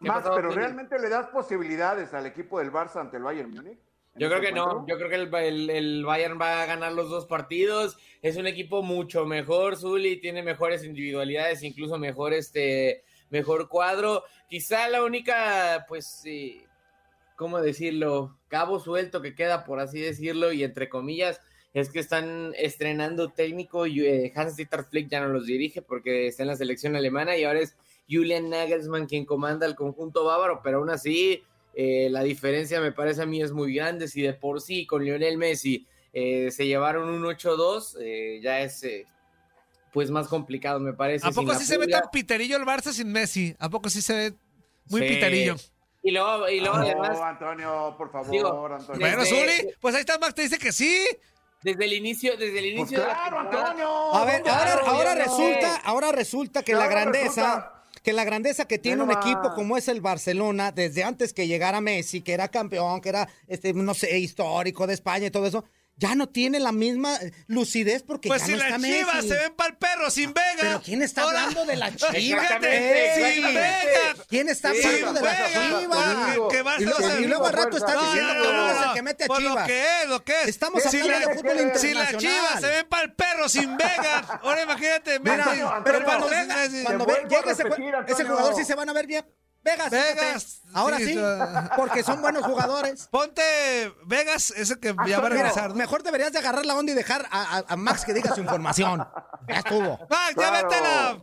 ¿Qué 0.00 0.08
Max, 0.08 0.22
pasó, 0.22 0.34
pero? 0.36 0.50
¿realmente 0.50 0.98
le 0.98 1.08
das 1.08 1.26
posibilidades 1.28 2.12
al 2.14 2.26
equipo 2.26 2.58
del 2.58 2.72
Barça 2.72 2.96
ante 3.00 3.16
el 3.16 3.22
Bayern 3.22 3.50
Múnich? 3.50 3.78
en 4.14 4.20
Yo 4.20 4.28
creo 4.28 4.40
este 4.40 4.48
que 4.48 4.54
no, 4.54 4.86
yo 4.86 4.96
creo 4.98 5.08
que 5.08 5.14
el, 5.14 5.34
el- 5.34 5.70
el 5.70 6.04
Bayern 6.04 6.38
va 6.40 6.62
a 6.62 6.66
ganar 6.66 6.92
los 6.92 7.08
dos 7.08 7.26
partidos. 7.26 7.96
Es 8.20 8.36
un 8.36 8.46
equipo 8.46 8.82
mucho 8.82 9.24
mejor, 9.26 9.76
Zuli, 9.76 10.20
tiene 10.20 10.42
mejores 10.42 10.84
individualidades, 10.84 11.62
incluso 11.62 11.98
mejor 11.98 12.32
este 12.32 13.04
mejor 13.30 13.68
cuadro. 13.68 14.24
Quizá 14.48 14.88
la 14.88 15.02
única, 15.02 15.86
pues, 15.88 16.20
eh, 16.26 16.66
¿cómo 17.42 17.60
decirlo? 17.60 18.38
Cabo 18.48 18.78
suelto 18.78 19.20
que 19.20 19.34
queda, 19.34 19.64
por 19.64 19.80
así 19.80 20.00
decirlo, 20.00 20.52
y 20.52 20.62
entre 20.62 20.88
comillas, 20.88 21.40
es 21.74 21.90
que 21.90 21.98
están 21.98 22.52
estrenando 22.56 23.30
técnico. 23.30 23.86
y, 23.86 24.00
eh, 24.06 24.32
Hans-Dieter 24.34 24.84
Flick 24.84 25.08
ya 25.10 25.20
no 25.20 25.28
los 25.28 25.46
dirige 25.46 25.82
porque 25.82 26.28
está 26.28 26.44
en 26.44 26.48
la 26.48 26.56
selección 26.56 26.94
alemana 26.94 27.36
y 27.36 27.44
ahora 27.44 27.60
es 27.60 27.76
Julian 28.08 28.48
Nagelsmann 28.48 29.06
quien 29.06 29.24
comanda 29.24 29.66
el 29.66 29.74
conjunto 29.74 30.24
bávaro, 30.24 30.60
pero 30.62 30.78
aún 30.78 30.90
así 30.90 31.42
eh, 31.74 32.08
la 32.10 32.22
diferencia 32.22 32.80
me 32.80 32.92
parece 32.92 33.22
a 33.22 33.26
mí 33.26 33.42
es 33.42 33.50
muy 33.52 33.74
grande. 33.74 34.06
Si 34.06 34.22
de 34.22 34.34
por 34.34 34.60
sí 34.60 34.86
con 34.86 35.04
Lionel 35.04 35.36
Messi 35.36 35.86
eh, 36.12 36.50
se 36.52 36.66
llevaron 36.66 37.08
un 37.08 37.22
8-2, 37.24 37.96
eh, 38.00 38.40
ya 38.42 38.60
es 38.60 38.84
eh, 38.84 39.06
pues 39.92 40.10
más 40.10 40.28
complicado, 40.28 40.78
me 40.78 40.92
parece. 40.92 41.26
¿A 41.26 41.32
poco 41.32 41.54
sí 41.54 41.64
se 41.64 41.76
ve 41.78 41.88
tan 41.88 42.04
piterillo 42.12 42.56
el 42.56 42.64
Barça 42.64 42.92
sin 42.92 43.10
Messi? 43.10 43.56
¿A 43.58 43.68
poco 43.68 43.88
sí 43.90 44.00
se 44.00 44.14
ve 44.14 44.34
muy 44.90 45.00
Sí. 45.00 45.08
piterillo? 45.08 45.56
Y 46.02 46.10
luego, 46.10 46.48
y 46.48 46.60
luego 46.60 46.76
No, 46.78 46.82
además, 46.82 47.20
Antonio, 47.20 47.94
por 47.96 48.10
favor, 48.10 48.30
Digo, 48.30 48.66
Antonio. 48.66 49.00
Bueno, 49.00 49.22
Desde- 49.22 49.40
Zuli, 49.62 49.74
pues 49.80 49.94
ahí 49.94 50.00
está 50.00 50.18
Max, 50.18 50.34
te 50.34 50.42
dice 50.42 50.58
que 50.58 50.72
sí. 50.72 51.06
desde 51.62 51.84
el 51.84 51.92
inicio, 51.92 52.32
desde 52.36 52.58
el 52.58 52.76
Pues 52.76 52.90
inicio 52.90 53.00
de 53.00 53.06
la 53.06 53.14
claro, 53.14 53.38
Antonio. 53.38 54.14
A 54.14 54.24
ver, 54.24 54.42
Claro, 54.42 54.80
ahora, 54.84 54.90
ahora 54.90 55.14
ya 55.14 55.26
no. 55.26 55.30
resulta, 55.38 55.76
ahora 55.84 56.12
resulta 56.12 56.62
que 56.64 56.74
la 56.74 56.88
grandeza, 56.88 57.26
resulta. 57.54 57.82
que 58.02 58.12
la 58.12 58.24
grandeza 58.24 58.64
que 58.66 58.78
tiene 58.80 59.00
un 59.04 59.12
equipo 59.12 59.54
como 59.54 59.76
es 59.76 59.86
el 59.86 60.00
Barcelona, 60.00 60.72
desde 60.72 61.04
antes 61.04 61.32
que 61.32 61.46
llegara 61.46 61.80
Messi, 61.80 62.20
que 62.20 62.32
era 62.32 62.48
campeón, 62.48 63.00
que 63.00 63.10
era, 63.10 63.28
este, 63.46 63.72
no 63.74 63.94
sé, 63.94 64.18
histórico 64.18 64.88
de 64.88 64.94
España 64.94 65.26
y 65.28 65.30
todo 65.30 65.46
eso, 65.46 65.64
ya 65.96 66.14
no 66.16 66.28
tiene 66.28 66.58
la 66.58 66.72
misma 66.72 67.16
lucidez 67.46 68.02
porque 68.02 68.28
Pues 68.28 68.40
ya 68.42 68.46
si 68.46 68.52
no 68.52 68.58
está 68.58 68.70
las 68.78 68.82
chivas 68.82 69.14
Messi. 69.16 69.28
se 69.28 69.34
ven 69.36 69.54
pa'l 69.54 69.76
perro 69.76 70.10
sin 70.10 70.34
Vega. 70.34 70.46
Pero 70.60 70.82
¿quién 70.82 71.02
está 71.02 71.22
hablando 71.22 71.64
de 71.64 71.76
la 71.76 71.94
chivas? 71.94 72.14
Exactamente, 72.16 73.34
Sin. 73.34 73.44
Vega. 73.44 74.14
¿Quién 74.28 74.48
está 74.48 74.72
Sí, 74.72 74.82
hablando 74.84 75.12
de 75.20 75.20
la 75.26 75.32
Vega, 75.32 75.48
chivas? 75.80 76.48
Que 76.50 76.64
Barça 76.64 76.80
Y 76.80 76.84
luego, 76.84 77.08
se- 77.10 77.20
y 77.20 77.24
luego 77.26 77.46
al 77.46 77.52
rato 77.52 77.76
estás 77.76 77.94
No, 77.94 78.02
diciendo 78.06 78.34
no, 78.34 78.42
que 78.42 78.48
no, 78.52 78.66
no, 78.66 78.70
es 78.80 78.86
el 78.88 78.92
que 78.94 79.02
mete 79.02 79.24
a 79.24 79.26
Por 79.28 79.42
lo 79.42 79.50
Chivas. 79.50 79.66
que 79.66 79.80
es, 80.02 80.08
lo 80.08 80.24
que 80.24 80.40
es. 80.42 80.48
Estamos 80.48 80.82
Si 80.82 81.00
hablando 81.00 81.12
la- 81.12 81.18
de 81.18 81.38
fútbol 81.38 81.56
Si 81.56 81.62
internacional. 81.62 82.04
las 82.12 82.16
chivas 82.22 82.60
se 82.60 82.66
ven 82.68 82.86
pa'l 82.88 83.14
perro 83.14 83.48
sin 83.48 83.76
Vega. 83.76 84.40
Ahora 84.42 84.62
imagínate, 84.62 85.20
Mira, 85.20 85.36
Messi. 85.36 85.48
Antonio, 85.60 85.82
pero 85.84 85.98
Antonio, 85.98 86.04
cuando 86.04 86.28
Messi. 86.28 86.84
cuando 86.84 87.04
a 87.04 87.28
llegue 87.28 87.50
ese, 87.52 87.62
ese 88.08 88.24
jugador 88.24 88.54
sí 88.56 88.64
se 88.64 88.74
van 88.74 88.88
a 88.88 88.92
ver 88.92 89.06
bien. 89.06 89.24
Vegas, 89.64 89.90
fíjate. 89.90 90.14
Vegas, 90.20 90.60
Ahora 90.74 90.98
sí, 90.98 91.18
porque 91.76 92.02
son 92.02 92.20
buenos 92.20 92.44
jugadores. 92.44 93.06
Ponte 93.10 93.92
Vegas, 94.06 94.52
ese 94.56 94.78
que 94.80 94.88
ya 95.06 95.20
va 95.20 95.26
a 95.26 95.30
Mira, 95.30 95.42
regresar. 95.42 95.68
¿no? 95.70 95.76
mejor 95.76 96.02
deberías 96.02 96.32
de 96.32 96.38
agarrar 96.40 96.66
la 96.66 96.74
onda 96.74 96.92
y 96.92 96.94
dejar 96.96 97.26
a, 97.30 97.58
a- 97.58 97.64
a 97.68 97.76
Max 97.76 98.04
que 98.04 98.12
diga 98.12 98.34
su 98.34 98.40
información. 98.40 99.06
Ya 99.48 99.54
estuvo. 99.56 99.98
Max, 100.10 100.28
ya 100.28 100.34
Claro. 100.34 100.68
vete 100.68 100.74
a 100.74 100.80
la... 100.82 101.22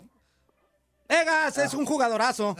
Vegas 1.10 1.58
es 1.58 1.74
un 1.74 1.86
jugadorazo. 1.86 2.55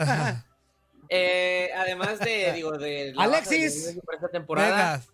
Eh, 1.10 1.70
además 1.76 2.20
de, 2.20 2.52
digo, 2.54 2.72
de 2.78 3.14
la 3.16 3.24
Alexis. 3.24 3.96
de 3.96 4.02
esta 4.14 4.28
temporada, 4.30 4.68
Vegas. 4.98 5.08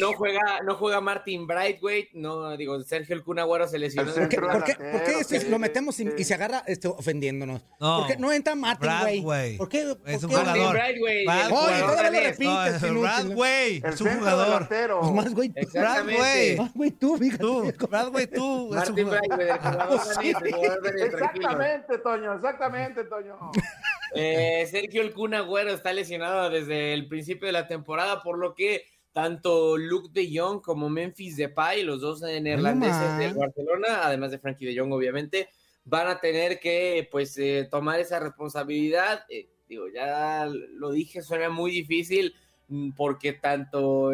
No 0.00 0.12
juega, 0.12 0.60
no 0.64 0.74
juega 0.74 1.00
Martin 1.00 1.46
Brightweight, 1.46 2.10
no, 2.12 2.56
digo, 2.56 2.80
Sergio 2.82 3.14
el 3.14 3.22
Kun 3.22 3.38
Agüero 3.38 3.66
se 3.66 3.78
lesionó. 3.78 4.12
¿Por 4.12 4.28
qué, 4.28 4.38
por 4.40 4.64
qué- 4.64 4.74
por 4.74 5.04
qué 5.04 5.20
este 5.20 5.40
sí, 5.40 5.48
lo 5.48 5.58
metemos 5.58 5.98
y, 6.00 6.04
sí. 6.04 6.10
y 6.18 6.24
se 6.24 6.34
agarra 6.34 6.62
este, 6.66 6.88
ofendiéndonos? 6.88 7.62
No. 7.80 7.98
¿Por 8.00 8.08
qué 8.08 8.16
no 8.18 8.32
entra 8.32 8.54
Martin, 8.54 8.90
güey? 9.00 9.20
Bradway. 9.20 9.56
¿Por 9.56 9.68
qué? 9.68 9.94
por 9.96 10.10
Es 10.10 10.22
un 10.24 10.30
jugador. 10.30 10.76
El 10.76 11.02
Oye, 11.02 11.24
jugador 11.48 11.96
todavía 11.96 12.10
lo. 12.10 12.12
No, 12.12 12.20
Repites, 12.20 12.74
es 12.74 12.82
inútil. 12.82 13.00
Bradway. 13.02 13.82
Es 13.84 14.00
un 14.00 14.18
jugador. 14.18 14.68
Pues 14.68 15.12
más, 15.12 15.34
güey. 15.34 15.48
tú. 15.52 15.68
Bradway. 15.72 16.56
Más, 16.56 16.74
güey, 16.74 16.90
tú, 16.90 17.16
fíjate. 17.16 17.42
Tú, 17.42 17.72
Bradway, 17.88 18.26
tú. 18.26 18.74
Es 18.74 18.88
un 18.88 18.94
Martin 18.96 19.04
jugador. 19.06 19.28
Brightweight, 19.28 19.62
el 19.62 20.52
jugador 20.52 20.82
tranquilo. 20.82 21.04
Exactamente, 21.04 21.98
Toño, 21.98 22.34
exactamente, 22.34 23.04
Toño. 23.04 23.38
Eh, 24.14 24.68
Sergio 24.70 25.00
el 25.02 25.12
Kun 25.14 25.34
Agüero 25.34 25.70
está 25.72 25.92
lesionado 25.92 26.50
desde 26.50 26.92
el 26.92 27.08
principio 27.08 27.46
de 27.46 27.52
la 27.52 27.66
temporada, 27.66 28.22
por 28.22 28.38
lo 28.38 28.54
que 28.54 28.91
tanto 29.12 29.76
Luke 29.76 30.08
de 30.12 30.30
Jong 30.32 30.60
como 30.60 30.88
Memphis 30.88 31.36
Depay, 31.36 31.82
los 31.82 32.00
dos 32.00 32.22
neerlandeses 32.22 33.18
del 33.18 33.34
Barcelona, 33.34 34.00
además 34.02 34.30
de 34.30 34.38
Frankie 34.38 34.66
de 34.66 34.78
Jong, 34.78 34.92
obviamente, 34.92 35.48
van 35.84 36.08
a 36.08 36.20
tener 36.20 36.58
que 36.60 37.08
pues 37.10 37.36
eh, 37.38 37.68
tomar 37.70 38.00
esa 38.00 38.18
responsabilidad. 38.20 39.24
Eh, 39.28 39.48
digo, 39.68 39.88
ya 39.88 40.46
lo 40.46 40.90
dije, 40.90 41.22
suena 41.22 41.50
muy 41.50 41.70
difícil 41.70 42.34
mm, 42.68 42.92
porque 42.92 43.32
tanto, 43.32 44.12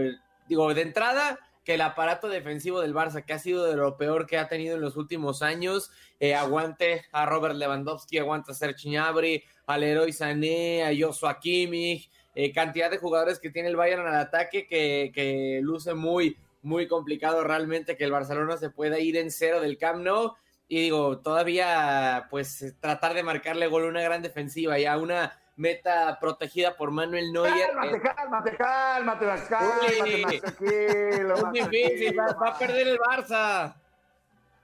digo, 0.48 0.74
de 0.74 0.82
entrada 0.82 1.38
que 1.64 1.74
el 1.74 1.80
aparato 1.82 2.28
defensivo 2.28 2.80
del 2.80 2.94
Barça, 2.94 3.24
que 3.24 3.34
ha 3.34 3.38
sido 3.38 3.66
de 3.66 3.76
lo 3.76 3.98
peor 3.98 4.26
que 4.26 4.38
ha 4.38 4.48
tenido 4.48 4.76
en 4.76 4.80
los 4.80 4.96
últimos 4.96 5.42
años, 5.42 5.90
eh, 6.18 6.34
aguante 6.34 7.04
a 7.12 7.26
Robert 7.26 7.56
Lewandowski, 7.56 8.18
aguanta 8.18 8.52
a 8.52 8.54
Serge 8.54 8.88
Gnabry, 8.88 9.44
al 9.66 9.82
Leroy 9.82 10.12
Sané, 10.12 10.82
a 10.82 10.92
Joshua 10.98 11.38
Kimmich, 11.38 12.10
eh, 12.40 12.52
cantidad 12.52 12.88
de 12.88 12.98
jugadores 12.98 13.40
que 13.40 13.50
tiene 13.50 13.68
el 13.68 13.74
Bayern 13.74 14.06
al 14.06 14.14
ataque 14.14 14.68
que, 14.68 15.10
que 15.12 15.58
luce 15.60 15.94
muy, 15.94 16.38
muy 16.62 16.86
complicado 16.86 17.42
realmente 17.42 17.96
que 17.96 18.04
el 18.04 18.12
Barcelona 18.12 18.56
se 18.56 18.70
pueda 18.70 19.00
ir 19.00 19.16
en 19.16 19.32
cero 19.32 19.60
del 19.60 19.76
Camp 19.76 20.04
Nou. 20.04 20.36
Y 20.68 20.82
digo, 20.82 21.18
todavía 21.18 22.28
pues 22.30 22.76
tratar 22.78 23.14
de 23.14 23.24
marcarle 23.24 23.66
gol 23.66 23.86
a 23.86 23.88
una 23.88 24.02
gran 24.02 24.22
defensiva 24.22 24.78
y 24.78 24.86
a 24.86 24.98
una 24.98 25.36
meta 25.56 26.16
protegida 26.20 26.76
por 26.76 26.92
Manuel 26.92 27.32
Neuer. 27.32 27.72
Cálmate, 27.74 28.00
cálmate, 28.02 28.56
cálmate, 28.56 29.26
cálmate, 29.48 30.02
Uy, 30.04 30.22
Max, 30.22 30.40
tranquilo, 30.40 31.34
Es 31.54 31.70
difícil, 31.70 32.20
va, 32.20 32.32
va 32.34 32.48
a 32.50 32.58
perder 32.58 32.86
el 32.86 32.98
Barça. 33.00 33.74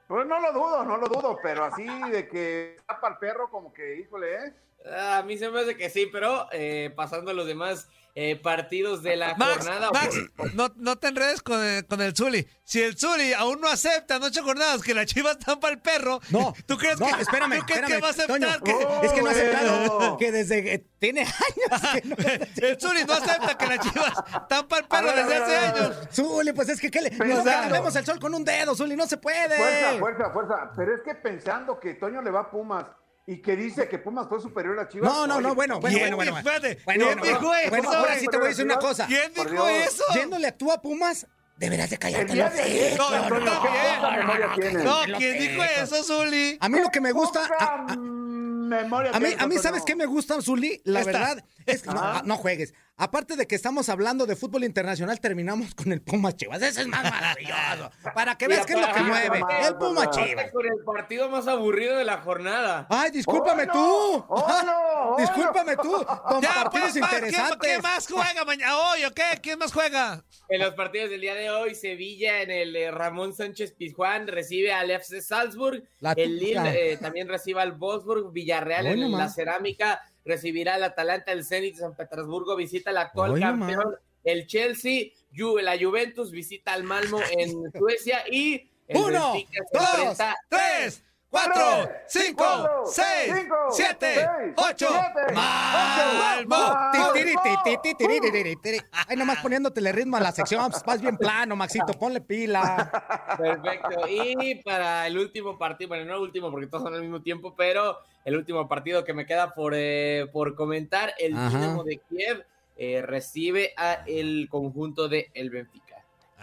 Pues 0.06 0.24
no 0.28 0.38
lo 0.38 0.52
dudo, 0.52 0.84
no 0.84 0.96
lo 0.96 1.08
dudo, 1.08 1.40
pero 1.42 1.64
así 1.64 1.88
de 2.12 2.28
que 2.28 2.76
tapa 2.86 3.08
al 3.08 3.18
perro, 3.18 3.50
como 3.50 3.72
que, 3.72 3.98
híjole, 3.98 4.32
¿eh? 4.32 4.54
Ah, 4.90 5.18
A 5.18 5.22
mí 5.22 5.38
se 5.38 5.50
me 5.50 5.60
hace 5.60 5.76
que 5.76 5.90
sí, 5.90 6.08
pero 6.12 6.46
eh, 6.52 6.92
pasando 6.94 7.30
a 7.30 7.34
los 7.34 7.46
demás 7.46 7.88
eh, 8.16 8.36
partidos 8.36 9.02
de 9.02 9.16
la 9.16 9.34
Max, 9.34 9.56
jornada. 9.56 9.90
Max, 9.90 10.16
no, 10.54 10.72
no 10.76 10.96
te 10.96 11.08
enredes 11.08 11.42
con 11.42 11.60
el, 11.64 11.84
con 11.86 12.00
el 12.00 12.14
Zuli. 12.14 12.46
Si 12.62 12.80
el 12.80 12.96
Zuli 12.96 13.32
aún 13.32 13.60
no 13.60 13.68
acepta 13.68 14.16
en 14.16 14.22
ocho 14.22 14.44
jornadas 14.44 14.82
que 14.82 14.94
la 14.94 15.04
chiva 15.04 15.32
estampa 15.32 15.68
el 15.68 15.80
perro, 15.80 16.20
No, 16.30 16.54
¿tú 16.66 16.76
crees 16.76 17.00
no, 17.00 17.06
que, 17.06 17.22
espérame, 17.22 17.58
¿tú 17.58 17.66
crees 17.66 17.80
espérame, 17.82 17.86
que 17.88 18.00
va 18.00 18.06
a 18.06 18.10
aceptar 18.10 18.60
Toño. 18.60 18.62
que... 19.00 19.06
Es 19.06 19.12
que 19.12 19.20
no 19.20 19.28
ha 19.28 19.32
aceptado 19.32 20.16
que 20.18 20.30
desde 20.30 20.62
que 20.62 20.78
tiene 21.00 21.22
años 21.22 21.82
que 21.92 22.08
no... 22.08 22.16
El 22.68 22.80
Zuli 22.80 23.04
no 23.04 23.14
acepta 23.14 23.58
que 23.58 23.66
la 23.66 23.78
chivas 23.78 24.12
tampa 24.48 24.78
el 24.78 24.84
perro 24.84 25.06
ver, 25.06 25.16
desde 25.16 25.36
hace 25.36 25.56
años. 25.56 25.96
Zuli, 26.12 26.52
pues 26.52 26.68
es 26.68 26.80
que 26.80 26.90
¿qué 26.90 27.00
le... 27.00 27.10
Pero 27.10 27.42
no 27.42 27.70
vemos 27.70 27.96
el 27.96 28.06
sol 28.06 28.20
con 28.20 28.32
un 28.32 28.44
dedo, 28.44 28.76
Zuli, 28.76 28.94
no 28.94 29.06
se 29.08 29.16
puede. 29.16 29.56
Fuerza, 29.56 29.98
fuerza, 29.98 30.30
fuerza. 30.30 30.72
Pero 30.76 30.94
es 30.94 31.02
que 31.02 31.14
pensando 31.16 31.80
que 31.80 31.94
Toño 31.94 32.22
le 32.22 32.30
va 32.30 32.40
a 32.42 32.50
Pumas 32.50 32.86
y 33.26 33.40
que 33.40 33.56
dice 33.56 33.88
que 33.88 33.98
Pumas 33.98 34.28
fue 34.28 34.40
superior 34.40 34.78
a 34.78 34.88
Chivas. 34.88 35.10
No, 35.10 35.26
no, 35.26 35.40
no, 35.40 35.54
bueno, 35.54 35.80
bueno, 35.80 35.96
¿Quién 35.98 36.14
bueno, 36.14 36.32
bueno. 36.32 36.38
Espérate, 36.38 36.78
Bueno, 36.84 37.06
¿quién 37.06 37.18
bueno, 37.18 37.38
dijo 37.38 37.46
bueno, 37.46 37.60
eso? 37.62 37.70
bueno, 37.70 37.92
ahora 37.92 38.18
sí 38.18 38.26
te 38.26 38.36
voy 38.36 38.46
a 38.46 38.48
decir 38.50 38.64
una 38.64 38.76
cosa. 38.78 39.06
¿Quién 39.06 39.32
dijo 39.32 39.68
eso? 39.68 40.04
Yéndole 40.14 40.52
tú 40.52 40.70
a 40.70 40.82
Pumas, 40.82 41.26
deberás 41.56 41.88
de 41.90 41.98
callarte 41.98 42.34
los 42.34 42.52
de 42.52 42.94
No, 42.98 43.10
no, 43.10 43.16
Antonio, 43.16 43.46
está 43.52 43.62
¿qué 43.62 43.68
bien. 43.70 43.96
poca 44.00 44.10
memoria 44.16 44.50
tienes? 44.54 44.84
No, 44.84 45.06
Lo 45.06 45.18
¿quién 45.18 45.38
dijo 45.38 45.62
eso, 45.64 46.02
Zuli? 46.04 46.58
A 46.60 46.68
mí 46.68 46.78
lo 46.80 46.88
que 46.90 47.00
me 47.00 47.12
gusta... 47.12 47.48
A- 47.58 47.86
a- 47.92 47.96
memoria 47.96 49.10
A 49.12 49.20
mí, 49.20 49.28
a 49.38 49.46
mí. 49.46 49.56
¿sabes 49.58 49.82
qué 49.84 49.94
me 49.94 50.06
gusta, 50.06 50.40
Zuli? 50.40 50.80
La 50.84 51.00
Esta. 51.00 51.12
verdad 51.12 51.44
es 51.66 51.82
que 51.82 51.90
no, 51.90 52.00
Ah. 52.02 52.22
no 52.24 52.36
juegues. 52.36 52.72
Aparte 52.96 53.34
de 53.34 53.46
que 53.48 53.56
estamos 53.56 53.88
hablando 53.88 54.24
de 54.24 54.36
fútbol 54.36 54.62
internacional, 54.62 55.18
terminamos 55.18 55.74
con 55.74 55.90
el 55.90 56.00
Pumas 56.00 56.36
Chivas. 56.36 56.62
Ese 56.62 56.82
es 56.82 56.86
más 56.86 57.02
maravilloso. 57.02 57.90
Para 58.14 58.38
que 58.38 58.46
veas 58.46 58.64
qué 58.64 58.74
es 58.74 58.80
lo 58.80 58.94
que 58.94 59.00
mueve. 59.00 59.40
El 59.66 59.74
Pumas 59.76 60.06
aparte- 60.06 60.24
Chivas. 60.28 60.52
Con 60.52 60.64
el 60.64 60.84
partido 60.84 61.28
más 61.28 61.48
aburrido 61.48 61.96
de 61.98 62.04
la 62.04 62.18
jornada. 62.18 62.86
Ay, 62.88 63.10
discúlpame 63.10 63.64
¡Oh, 63.64 63.66
no! 63.66 63.72
tú. 63.72 64.24
¡Oh, 64.28 64.62
no! 64.64 64.72
¡Oh, 65.12 65.16
discúlpame 65.18 65.76
tú. 65.76 66.06
Con 66.28 66.40
Ya, 66.40 66.54
partidos 66.54 66.92
pues, 66.92 66.92
¿quién- 66.92 67.24
interesantes. 67.24 67.58
¿Quién 67.68 67.82
más 67.82 68.06
juega 68.08 68.44
mañana? 68.44 68.78
¿Hoy 68.78 69.04
o 69.06 69.10
qué? 69.12 69.24
¿Quién 69.42 69.58
más 69.58 69.72
juega? 69.72 70.24
En 70.48 70.60
los 70.60 70.74
partidos 70.74 71.10
del 71.10 71.20
día 71.20 71.34
de 71.34 71.50
hoy, 71.50 71.74
Sevilla 71.74 72.42
en 72.42 72.52
el 72.52 72.76
eh, 72.76 72.92
Ramón 72.92 73.34
Sánchez 73.34 73.72
Pizjuán 73.72 74.28
recibe 74.28 74.72
al 74.72 74.92
FC 74.92 75.20
Salzburg. 75.20 75.82
La 75.98 76.12
el. 76.12 76.38
Lille 76.38 76.92
eh, 76.92 76.96
también 76.98 77.26
recibe 77.28 77.60
al 77.60 77.72
Wolfsburg. 77.72 78.30
Villarreal 78.32 78.86
en 78.86 79.10
la 79.10 79.28
Cerámica 79.28 80.00
recibirá 80.24 80.74
al 80.74 80.84
Atalanta. 80.84 81.32
El 81.32 81.44
Zenit 81.44 81.74
de 81.74 81.80
San 81.80 81.94
Petersburgo 81.96 82.56
visita 82.56 82.90
al 82.90 82.98
actual 82.98 83.38
campeón. 83.40 83.96
El 84.24 84.46
Chelsea, 84.46 85.10
Ju- 85.34 85.60
la 85.60 85.76
Juventus 85.78 86.30
visita 86.30 86.72
al 86.72 86.82
Malmo 86.84 87.20
en 87.36 87.50
Suecia 87.78 88.24
y 88.30 88.70
el 88.88 88.96
Uno, 88.96 89.32
Benfica 89.34 89.64
se 89.70 89.78
dos, 89.78 89.88
enfrenta- 90.18 90.36
Tres, 90.48 91.04
cuatro, 91.34 91.62
Cuatro, 91.62 91.92
cinco, 92.06 92.44
cuatro, 92.44 92.82
seis, 92.86 93.34
cinco, 93.36 93.54
siete, 93.70 94.14
seis, 94.14 94.54
ocho. 94.56 94.88
siete, 94.88 95.32
Malmo. 95.34 96.56
ocho. 96.56 97.12
Ti, 97.12 97.18
tiri, 97.18 97.34
ti, 97.42 97.50
ti, 97.64 97.76
ti, 97.82 97.94
tiri, 97.94 98.30
tiri, 98.30 98.56
tiri. 98.56 98.80
Ay, 99.08 99.16
nomás 99.16 99.38
poniéndotele 99.40 99.92
ritmo 99.92 100.16
a 100.16 100.20
la 100.20 100.32
sección. 100.32 100.70
pues, 100.70 100.82
Vas 100.84 101.00
bien 101.00 101.16
plano, 101.16 101.56
Maxito. 101.56 101.92
Ponle 101.94 102.20
pila. 102.20 102.90
Perfecto. 103.38 104.08
Y 104.08 104.56
para 104.62 105.06
el 105.06 105.18
último 105.18 105.58
partido, 105.58 105.88
bueno, 105.88 106.04
no 106.04 106.14
el 106.14 106.20
último 106.22 106.50
porque 106.50 106.66
todos 106.66 106.84
son 106.84 106.94
al 106.94 107.00
mismo 107.02 107.20
tiempo, 107.20 107.54
pero 107.56 107.98
el 108.24 108.36
último 108.36 108.68
partido 108.68 109.04
que 109.04 109.12
me 109.12 109.26
queda 109.26 109.54
por, 109.54 109.72
eh, 109.76 110.26
por 110.32 110.54
comentar, 110.54 111.14
el. 111.18 111.32
Dinamo 111.32 111.84
de 111.84 111.98
Kiev 112.08 112.44
eh, 112.76 113.02
recibe 113.02 113.72
a 113.76 114.02
el 114.06 114.48
conjunto 114.50 115.08
de 115.08 115.30
el 115.34 115.50
Benfica. 115.50 115.83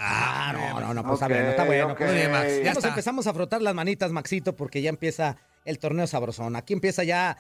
Ah, 0.04 0.52
no, 0.54 0.80
no, 0.80 0.94
no, 0.96 1.04
pues 1.04 1.14
está 1.14 1.28
bueno, 1.28 1.50
está 1.50 1.64
bueno. 1.64 1.88
ok. 1.92 1.98
pues, 1.98 2.14
bien, 2.14 2.32
Max, 2.32 2.48
ya 2.58 2.70
nos 2.70 2.78
está. 2.78 2.88
empezamos 2.90 3.28
a 3.28 3.34
frotar 3.34 3.62
las 3.62 3.76
manitas, 3.76 4.12
Maxito, 4.12 4.56
porque 4.56 4.82
ya 4.82 4.90
empieza 4.90 5.38
el 5.66 5.80
torneo 5.80 6.08
sabrosón. 6.08 6.56
Aquí 6.56 6.74
empieza 6.74 7.04
ya. 7.04 7.38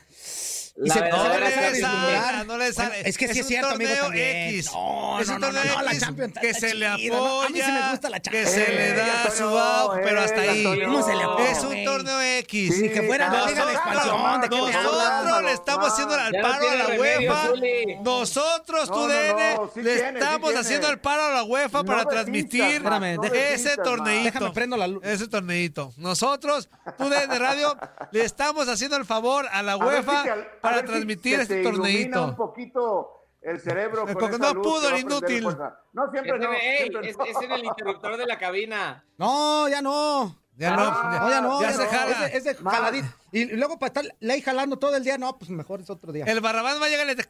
Y 0.83 0.89
se, 0.89 1.01
verdad 1.01 1.73
sí. 1.73 1.81
no 2.47 2.57
le 2.57 2.71
sale. 2.71 2.89
Bueno, 2.89 3.07
es 3.09 3.17
que 3.17 3.27
sí 3.33 3.39
Es 3.41 3.47
cierto, 3.47 3.71
amigo, 3.71 3.89
torneo 3.91 4.03
también. 4.05 4.47
X. 4.55 4.71
No, 4.71 5.19
Es 5.19 5.27
no, 5.27 5.35
un 5.35 5.41
no, 5.41 5.47
no, 5.51 5.53
torneo 5.59 5.75
no, 5.75 5.81
la 5.83 5.91
X 5.91 5.99
Champions 6.01 6.33
que 6.39 6.53
se 6.53 6.73
le 6.73 6.87
¿no? 6.87 6.93
apoya. 6.93 7.45
A 7.45 7.49
mí 7.49 7.61
sí 7.61 7.71
me 7.71 7.89
gusta 7.91 8.09
la 8.09 8.19
Que 8.21 8.45
se 8.45 8.67
le 8.73 8.93
da 8.93 9.21
Antonio, 9.23 9.37
su 9.37 9.57
auge, 9.57 10.01
pero 10.01 10.21
hasta 10.21 10.41
ahí. 10.41 10.65
Antonio. 10.65 10.85
¿Cómo 10.87 11.03
se 11.05 11.15
le 11.15 11.23
apoya, 11.23 11.51
Es 11.51 11.63
un 11.63 11.83
torneo 11.83 12.21
X. 12.21 12.81
Ni 12.81 12.89
que 12.89 13.03
fuera 13.03 13.29
la 13.29 13.45
Liga 13.47 13.65
de 13.65 13.73
Expansión. 13.73 14.41
¿De 14.41 14.49
qué 14.49 14.55
me 14.55 14.73
hablas? 14.73 14.83
Nosotros 14.83 15.43
le 15.43 15.51
estamos 15.51 15.87
haciendo 15.93 16.17
no 16.17 16.41
paro 16.41 16.69
a 16.69 16.75
la 16.75 16.87
UEFA. 16.99 17.49
Nosotros, 18.03 18.89
No, 18.89 18.95
tu 18.95 19.01
no, 19.01 19.07
DN, 19.07 19.55
no, 19.55 19.71
sí 19.73 19.81
le 19.81 19.97
sí 19.97 20.03
estamos 20.05 20.55
haciendo 20.55 20.87
al 20.87 20.99
paro 20.99 21.23
a 21.23 21.29
la 21.31 21.43
UEFA 21.43 21.79
No 21.79 21.85
para 21.85 22.05
transmitir 22.05 22.81
no 22.81 23.23
ese 23.33 23.75
torneito. 23.77 24.23
Déjame 24.23 24.51
prendo 24.51 24.77
la 24.77 24.87
luz. 24.87 25.03
Ese 25.05 25.27
torneito. 25.27 25.93
Nosotros, 25.97 26.69
tu 26.97 27.09
DN 27.09 27.37
Radio, 27.37 27.77
le 28.11 28.23
estamos 28.25 28.67
haciendo 28.67 28.97
el 28.97 29.05
favor 29.05 29.45
a 29.51 29.61
la 29.63 29.73
A 29.73 29.77
UEFA 29.77 30.17
si 30.19 30.23
te 30.23 30.29
al- 30.31 30.41
a 30.41 30.61
para 30.61 30.79
si 30.79 30.85
transmitir 30.85 31.39
este 31.39 31.63
torneito. 31.63 32.23
un 32.25 32.35
poquito 32.35 33.17
el 33.41 33.59
cerebro 33.59 34.03
con 34.05 34.13
Porque 34.13 34.35
esa 34.35 34.37
no 34.37 34.53
luz 34.53 34.63
pudo 34.67 34.89
el 34.89 34.99
inútil. 35.01 35.43
No, 35.93 36.11
siempre 36.11 36.33
Es, 36.35 36.39
no. 36.39 36.49
siempre 36.51 37.09
es- 37.09 37.17
no. 37.17 37.25
es 37.25 37.41
en 37.41 37.51
el 37.51 37.65
interruptor 37.65 38.17
de 38.17 38.25
la 38.25 38.37
cabina. 38.37 39.03
No, 39.17 39.67
ya 39.67 39.81
no. 39.81 40.37
Ya 40.57 40.75
no, 40.75 40.83
Ah, 40.83 41.19
No, 41.21 41.29
ya 41.29 41.41
no. 41.41 41.61
ya 41.61 41.71
ya 41.71 41.77
se 41.77 41.83
no. 41.85 41.89
jala. 41.89 42.25
Es 42.27 42.43
de, 42.43 42.51
es 42.51 42.57
de 42.57 42.63
Más. 42.63 42.75
jaladito. 42.75 43.07
Y 43.31 43.45
luego 43.55 43.79
para 43.79 43.87
estar 43.87 44.03
ahí 44.29 44.41
jalando 44.41 44.77
todo 44.77 44.95
el 44.95 45.03
día, 45.03 45.17
no, 45.17 45.39
pues 45.39 45.49
mejor 45.49 45.81
es 45.81 45.89
otro 45.89 46.11
día. 46.11 46.25
El 46.25 46.39
Barrabás 46.41 46.79
va 46.79 46.85
a 46.85 46.89
llegar 46.89 47.07
y 47.09 47.15
le 47.15 47.23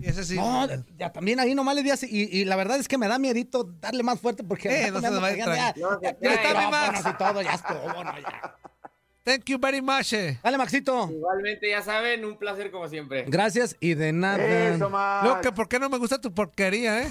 Y 0.00 0.08
ese 0.08 0.24
sí. 0.24 0.36
No, 0.36 0.66
ya 0.96 1.12
también 1.12 1.38
ahí 1.38 1.54
nomás 1.54 1.76
le 1.76 1.82
di 1.84 1.90
así. 1.90 2.08
Y, 2.10 2.40
y 2.40 2.44
la 2.46 2.56
verdad 2.56 2.78
es 2.78 2.88
que 2.88 2.98
me 2.98 3.06
da 3.06 3.18
miedito 3.18 3.64
darle 3.64 4.02
más 4.02 4.18
fuerte 4.18 4.42
porque. 4.42 4.86
Eh, 4.86 4.90
no 4.90 5.00
se 5.00 5.10
va 5.10 5.26
a 5.28 5.36
ya. 5.36 5.46
No, 5.76 6.00
Ya 6.00 6.10
ya 6.10 6.14
tiene 6.18 6.34
está, 6.34 6.48
mi 6.48 6.64
micrófonos 6.66 7.04
Max. 7.04 7.14
y 7.14 7.18
todo, 7.18 7.42
ya 7.42 7.52
estuvo, 7.54 8.04
no, 8.04 8.18
ya. 8.18 8.56
Thank 9.24 9.44
you 9.48 9.58
very 9.58 9.80
much. 9.80 10.12
eh. 10.12 10.38
Dale, 10.42 10.58
Maxito. 10.58 11.08
Igualmente, 11.10 11.70
ya 11.70 11.80
saben, 11.80 12.24
un 12.26 12.36
placer 12.36 12.70
como 12.70 12.88
siempre. 12.90 13.24
Gracias 13.26 13.74
y 13.80 13.94
de 13.94 14.12
nada. 14.12 14.44
Eso, 14.44 14.90
Max. 14.90 15.26
Lo 15.26 15.40
que, 15.40 15.50
¿por 15.50 15.66
qué 15.66 15.78
no 15.78 15.88
me 15.88 15.96
gusta 15.96 16.20
tu 16.20 16.32
porquería, 16.34 17.02
eh? 17.04 17.08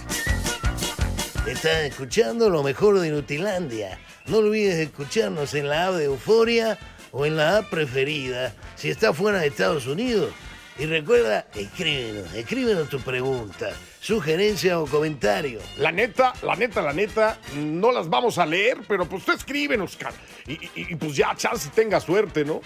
Estás 1.47 1.82
escuchando 1.86 2.49
lo 2.52 2.62
mejor 2.62 2.99
de 2.99 3.10
Nutilandia. 3.10 3.99
No 4.28 4.38
olvides 4.38 4.76
escucharnos 4.76 5.56
en 5.56 5.67
la 5.67 5.88
app 5.88 5.95
de 5.95 6.04
Euforia 6.06 6.78
o 7.12 7.26
en 7.26 7.36
la 7.36 7.58
app 7.58 7.69
preferida 7.71 8.54
si 8.76 8.91
estás 8.91 9.17
fuera 9.17 9.39
de 9.39 9.47
Estados 9.47 9.88
Unidos. 9.88 10.32
Y 10.78 10.86
recuerda, 10.86 11.47
escríbenos, 11.56 12.32
escríbenos 12.36 12.89
tu 12.89 12.99
pregunta, 12.99 13.71
sugerencia 14.03 14.79
o 14.81 14.85
comentario. 14.85 15.59
La 15.77 15.89
neta, 15.93 16.33
la 16.43 16.55
neta, 16.57 16.81
la 16.81 16.91
neta, 16.91 17.39
no 17.55 17.93
las 17.93 18.09
vamos 18.09 18.37
a 18.37 18.45
leer, 18.45 18.79
pero 18.85 19.05
pues 19.07 19.23
tú 19.23 19.31
escríbenos, 19.31 19.95
cara. 19.95 20.13
Y, 20.45 20.53
y- 20.53 20.69
y, 20.75 20.95
pues 20.95 21.15
ya, 21.15 21.33
chance 21.37 21.69
tenga 21.73 22.01
suerte, 22.01 22.43
¿no? 22.43 22.59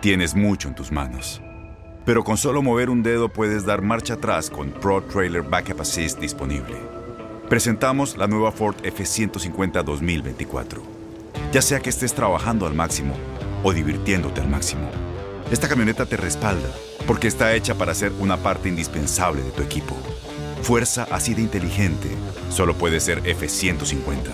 Tienes 0.00 0.34
mucho 0.36 0.68
en 0.68 0.76
tus 0.76 0.92
manos. 0.92 1.40
Pero 2.04 2.22
con 2.22 2.36
solo 2.36 2.62
mover 2.62 2.88
un 2.88 3.02
dedo 3.02 3.30
puedes 3.30 3.64
dar 3.66 3.82
marcha 3.82 4.14
atrás 4.14 4.48
con 4.48 4.70
Pro 4.70 5.02
Trailer 5.02 5.42
Backup 5.42 5.80
Assist 5.80 6.20
disponible. 6.20 6.76
Presentamos 7.48 8.16
la 8.16 8.28
nueva 8.28 8.52
Ford 8.52 8.76
F150 8.84 9.82
2024. 9.82 10.82
Ya 11.52 11.62
sea 11.62 11.80
que 11.80 11.90
estés 11.90 12.14
trabajando 12.14 12.66
al 12.66 12.74
máximo 12.74 13.14
o 13.64 13.72
divirtiéndote 13.72 14.40
al 14.40 14.48
máximo, 14.48 14.88
esta 15.50 15.68
camioneta 15.68 16.06
te 16.06 16.16
respalda 16.16 16.68
porque 17.06 17.28
está 17.28 17.54
hecha 17.54 17.74
para 17.74 17.94
ser 17.94 18.12
una 18.12 18.36
parte 18.38 18.68
indispensable 18.68 19.42
de 19.42 19.50
tu 19.50 19.62
equipo. 19.62 19.94
Fuerza 20.62 21.06
así 21.10 21.34
de 21.34 21.42
inteligente 21.42 22.08
solo 22.50 22.74
puede 22.74 23.00
ser 23.00 23.22
F150. 23.22 24.30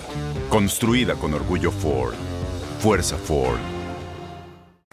Construida 0.49 1.15
con 1.15 1.33
orgullo 1.33 1.71
Ford. 1.71 2.15
Fuerza 2.79 3.17
Ford. 3.17 3.59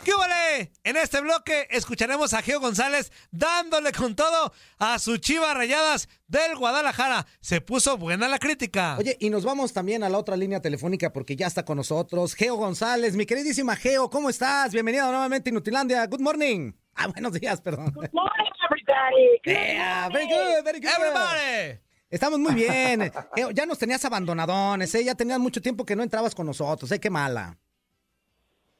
¿Qué 0.02 0.12
vale? 0.14 0.72
En 0.84 0.96
este 0.96 1.20
bloque 1.20 1.68
escucharemos 1.70 2.32
a 2.32 2.42
Geo 2.42 2.60
González 2.60 3.12
dándole 3.30 3.92
con 3.92 4.16
todo 4.16 4.52
a 4.78 4.98
su 4.98 5.18
chiva 5.18 5.52
rayadas 5.52 6.08
del 6.26 6.56
Guadalajara. 6.56 7.26
Se 7.40 7.60
puso 7.60 7.98
buena 7.98 8.26
la 8.26 8.38
crítica. 8.38 8.96
Oye, 8.98 9.16
y 9.20 9.30
nos 9.30 9.44
vamos 9.44 9.72
también 9.72 10.02
a 10.02 10.08
la 10.08 10.18
otra 10.18 10.36
línea 10.36 10.60
telefónica 10.60 11.12
porque 11.12 11.36
ya 11.36 11.46
está 11.46 11.64
con 11.64 11.76
nosotros 11.76 12.34
Geo 12.34 12.56
González. 12.56 13.16
Mi 13.16 13.26
queridísima 13.26 13.76
Geo, 13.76 14.08
¿cómo 14.08 14.30
estás? 14.30 14.72
Bienvenida 14.72 15.04
nuevamente 15.10 15.50
a 15.50 15.52
Inutilandia. 15.52 16.06
Good 16.06 16.20
morning. 16.20 16.72
Ah, 17.00 17.06
buenos 17.06 17.32
días, 17.32 17.60
perdón. 17.60 17.92
Good 17.94 18.10
morning, 18.12 18.50
everybody. 18.68 19.40
Good 19.44 19.52
Yeah, 19.52 20.08
very 20.12 20.26
good, 20.26 20.64
very 20.64 20.80
good. 20.80 20.90
Everybody. 20.98 21.78
Estamos 22.10 22.40
muy 22.40 22.54
bien. 22.54 23.12
Geo, 23.36 23.50
ya 23.54 23.66
nos 23.66 23.78
tenías 23.78 24.04
abandonadones, 24.04 24.92
¿eh? 24.96 25.04
Ya 25.04 25.14
tenías 25.14 25.38
mucho 25.38 25.62
tiempo 25.62 25.84
que 25.84 25.94
no 25.94 26.02
entrabas 26.02 26.34
con 26.34 26.46
nosotros, 26.46 26.90
¿eh? 26.90 26.98
Qué 26.98 27.08
mala. 27.08 27.56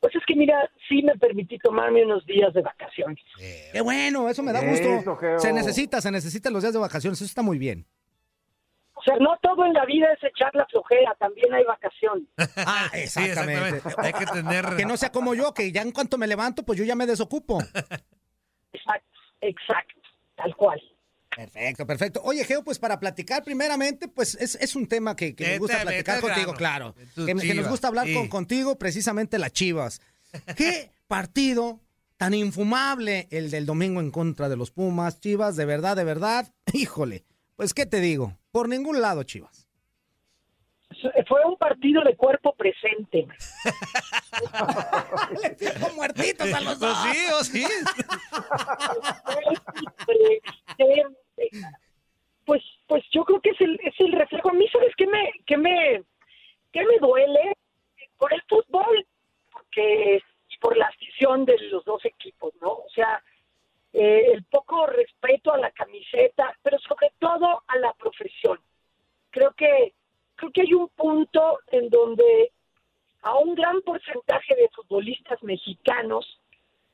Pues 0.01 0.17
es 0.17 0.23
que 0.27 0.35
mira, 0.35 0.69
sí 0.89 1.01
me 1.03 1.17
permití 1.17 1.59
tomarme 1.59 2.05
unos 2.05 2.27
días 2.27 2.53
de 2.55 2.63
vacaciones. 2.63 3.23
Qué 3.73 3.81
bueno, 3.81 4.29
eso 4.29 4.43
me 4.43 4.53
da 4.53 4.63
gusto. 4.65 5.19
Se 5.39 5.53
necesita, 5.53 6.01
se 6.01 6.11
necesitan 6.11 6.53
los 6.53 6.63
días 6.63 6.73
de 6.73 6.81
vacaciones, 6.81 7.19
eso 7.19 7.27
está 7.27 7.43
muy 7.43 7.59
bien. 7.59 7.87
Sea, 9.09 9.17
no 9.21 9.37
todo 9.43 9.65
en 9.65 9.73
la 9.73 9.85
vida 9.85 10.07
es 10.13 10.23
echar 10.25 10.55
la 10.55 10.67
flojera, 10.67 11.15
también 11.19 11.53
hay 11.53 11.65
vacación. 11.65 12.29
Ah, 12.57 12.89
Sí, 12.93 13.01
exactamente. 13.01 13.83
Hay 13.99 14.13
que 14.13 14.27
tener... 14.27 14.77
Que 14.77 14.85
no 14.85 14.97
sea 14.97 15.11
como 15.11 15.35
yo, 15.35 15.55
que 15.55 15.71
ya 15.73 15.83
en 15.83 15.93
cuanto 15.93 16.19
me 16.19 16.27
levanto, 16.27 16.65
pues 16.65 16.79
yo 16.79 16.85
ya 16.85 16.95
me 16.95 17.07
desocupo. 17.07 17.61
Exacto, 18.73 19.19
exacto, 19.41 20.01
tal 20.37 20.55
cual. 20.57 20.81
Perfecto, 21.35 21.87
perfecto. 21.87 22.21
Oye, 22.25 22.45
Geo, 22.45 22.65
pues 22.65 22.79
para 22.79 22.99
platicar 22.99 23.45
primeramente, 23.45 24.09
pues 24.09 24.35
es, 24.35 24.57
es 24.57 24.75
un 24.75 24.89
tema 24.89 25.15
que, 25.15 25.37
que 25.37 25.47
me 25.47 25.59
gusta 25.59 25.83
platicar 25.83 26.21
contigo, 26.21 26.53
grano. 26.55 26.95
claro. 26.95 26.95
Que, 27.15 27.35
que 27.35 27.55
nos 27.55 27.69
gusta 27.69 27.89
hablar 27.89 28.07
sí. 28.07 28.15
con, 28.15 28.29
contigo, 28.29 28.77
precisamente 28.77 29.39
las 29.39 29.53
Chivas. 29.53 30.01
¿Qué 30.57 30.91
partido 31.07 31.81
tan 32.17 32.35
infumable 32.35 33.29
el 33.31 33.51
del 33.51 33.67
domingo 33.67 34.01
en 34.01 34.11
contra 34.11 34.49
de 34.49 34.57
los 34.57 34.73
Pumas, 34.73 35.21
Chivas? 35.21 35.55
De 35.55 35.65
verdad, 35.65 35.97
de 35.97 36.05
verdad. 36.05 36.53
Híjole, 36.73 37.25
pues 37.59 37.75
¿qué 37.75 37.85
te 37.87 38.01
digo? 38.01 38.39
Por 38.53 38.69
ningún 38.69 39.01
lado, 39.01 39.25
Chivas. 39.25 39.67
Fue 41.27 41.45
un 41.45 41.57
partido 41.57 42.05
de 42.05 42.15
cuerpo 42.15 42.55
presente. 42.55 43.27
Como 45.81 45.95
muertitos 45.97 46.55
a 46.55 46.61
los 46.61 46.79
Pues 46.79 46.97
sí, 47.03 47.17
o 47.33 47.45
sí. 47.45 47.67
Pues, 52.45 52.63
pues 52.87 53.03
yo 53.13 53.25
creo 53.25 53.41
que 53.41 53.51
es 53.51 53.61
el, 53.61 53.77
es 53.83 53.95
el 53.99 54.13
reflejo. 54.13 54.51
A 54.51 54.53
mí, 54.53 54.69
¿sabes 54.73 54.95
qué 54.97 55.09
me, 55.09 55.33
qué 55.45 55.57
me, 55.57 56.05
qué 56.73 56.85
me 56.85 56.97
duele? 57.01 57.57
Por 58.19 58.33
el 58.33 58.43
fútbol, 58.49 59.05
porque, 59.51 60.23
y 60.49 60.59
por 60.59 60.77
la 60.77 60.87
afición 60.87 61.45
de 61.45 61.59
los 61.73 61.85
dos 61.85 62.05
equipos, 62.05 62.55
¿no? 62.61 62.71
O 62.71 62.89
sea, 62.95 63.21
eh, 63.93 64.33
el 64.33 64.45
poco 64.45 64.87
respeto 64.87 65.53
a 65.53 65.59
la 65.59 65.71
camiseta, 65.71 66.57
pero 66.63 66.79
sobre 66.79 67.13
todo 67.19 67.63
a 67.67 67.79
la 67.79 67.93
profesión. 67.95 68.59
Creo 69.31 69.53
que, 69.53 69.95
creo 70.37 70.53
que 70.53 70.61
hay 70.63 70.75
un 70.75 70.89
punto 70.89 71.61
en 71.69 71.89
donde 71.89 72.53
a 73.23 73.37
un 73.39 73.55
gran 73.55 73.81
porcentaje 73.83 74.55
de 74.55 74.69
futbolistas 74.69 75.43
mexicanos 75.43 76.41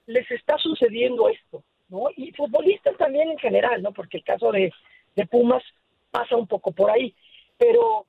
les 0.06 0.30
está 0.30 0.56
sucediendo 0.58 1.28
esto, 1.28 1.62
¿no? 1.88 2.06
Y 2.16 2.32
futbolistas 2.32 2.96
también 2.96 3.30
en 3.30 3.38
general, 3.38 3.82
¿no? 3.82 3.92
Porque 3.92 4.18
el 4.18 4.24
caso 4.24 4.52
de, 4.52 4.72
de 5.14 5.26
Pumas 5.26 5.62
pasa 6.10 6.36
un 6.36 6.46
poco 6.46 6.72
por 6.72 6.90
ahí. 6.90 7.14
Pero 7.58 8.06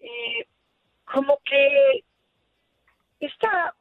eh, 0.00 0.46
como 1.04 1.38
que 1.44 2.04
esta, 3.20 3.74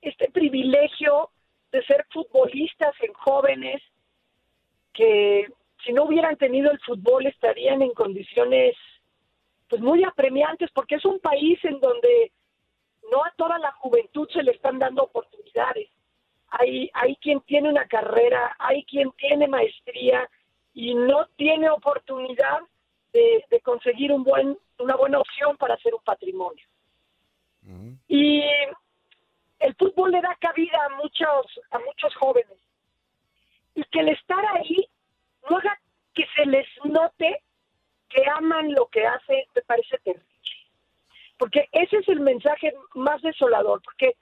este 0.00 0.30
privilegio 0.30 1.30
de 1.76 1.84
ser 1.84 2.06
futbolistas 2.10 2.94
en 3.00 3.12
jóvenes 3.12 3.82
que 4.94 5.46
si 5.84 5.92
no 5.92 6.04
hubieran 6.04 6.36
tenido 6.36 6.70
el 6.70 6.80
fútbol 6.80 7.26
estarían 7.26 7.82
en 7.82 7.92
condiciones 7.92 8.74
pues 9.68 9.82
muy 9.82 10.02
apremiantes 10.04 10.70
porque 10.72 10.94
es 10.94 11.04
un 11.04 11.20
país 11.20 11.62
en 11.64 11.78
donde 11.80 12.32
no 13.12 13.22
a 13.24 13.32
toda 13.36 13.58
la 13.58 13.72
juventud 13.72 14.28
se 14.32 14.42
le 14.42 14.52
están 14.52 14.78
dando 14.78 15.02
oportunidades. 15.04 15.88
Hay, 16.48 16.90
hay 16.94 17.16
quien 17.16 17.40
tiene 17.42 17.68
una 17.68 17.86
carrera, 17.86 18.56
hay 18.58 18.84
quien 18.84 19.10
tiene 19.12 19.46
maestría 19.48 20.28
y 20.72 20.94
no 20.94 21.26
tiene 21.36 21.68
oportunidad 21.68 22.60
de, 23.12 23.44
de 23.50 23.60
conseguir 23.60 24.12
un 24.12 24.24
buen, 24.24 24.56
una 24.78 24.96
buena 24.96 25.18
opción 25.18 25.56
para 25.56 25.74
hacer 25.74 25.94
un 25.94 26.02
patrimonio. 26.02 26.64
Y 28.08 28.42
el 29.66 29.74
fútbol 29.74 30.12
le 30.12 30.20
da 30.20 30.36
cabida 30.40 30.78
a 30.84 30.96
muchos, 30.96 31.60
a 31.72 31.78
muchos 31.80 32.14
jóvenes. 32.14 32.56
Y 33.74 33.82
que 33.84 34.00
el 34.00 34.10
estar 34.10 34.44
ahí 34.54 34.88
no 35.50 35.56
haga 35.56 35.76
que 36.14 36.24
se 36.36 36.46
les 36.46 36.68
note 36.84 37.42
que 38.08 38.22
aman 38.36 38.72
lo 38.72 38.86
que 38.86 39.04
hacen, 39.04 39.42
me 39.56 39.62
parece 39.62 39.98
terrible. 39.98 40.24
Porque 41.36 41.68
ese 41.72 41.96
es 41.96 42.08
el 42.08 42.20
mensaje 42.20 42.72
más 42.94 43.20
desolador, 43.22 43.82
porque 43.82 44.16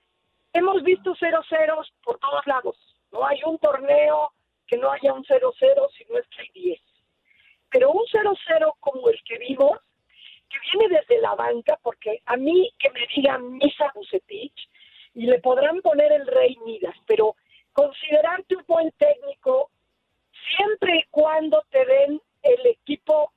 hemos 0.54 0.83
visto 0.83 1.14
cero 1.20 1.42
ceros 1.46 1.92
por 2.02 2.18
todos 2.18 2.46
lados. 2.46 2.76
No 3.12 3.24
hay 3.26 3.38
un 3.44 3.59
torneo 3.59 4.33
que 4.66 4.78
no 4.78 4.90
haya 4.90 5.12
un 5.12 5.24
cero 5.26 5.52
cero, 5.59 5.88
si 5.96 6.04
no 6.07 6.18
es 6.18 6.26
que 6.28 6.40
hay 6.40 6.50
10. 6.54 6.80
Pero 7.70 7.90
un 7.90 8.04
cero 8.11 8.33
cero 8.46 8.76
como 8.80 9.11
el 9.11 9.22
que 9.24 9.38
vimos, 9.38 9.78
que 10.48 10.59
viene 10.72 10.98
desde 10.98 11.20
la 11.20 11.35
banca, 11.35 11.78
porque 11.83 12.22
a 12.24 12.37
mí 12.37 12.72
que 12.78 12.90
me 12.90 13.07
digan 13.14 13.59
Misa 13.59 13.92
Bucetich, 13.94 14.68
y 15.14 15.27
le 15.27 15.38
podrán 15.40 15.81
poner 15.81 16.12
el 16.12 16.27
rey 16.27 16.57
Midas, 16.64 16.96
pero 17.07 17.37
considerarte 17.72 18.57
un 18.57 18.64
buen 18.66 18.90
técnico 18.92 19.70
siempre 20.57 20.98
y 20.98 21.05
cuando 21.11 21.64
te 21.70 21.85
den 21.85 22.20
el 22.42 22.66
equipo 22.66 23.33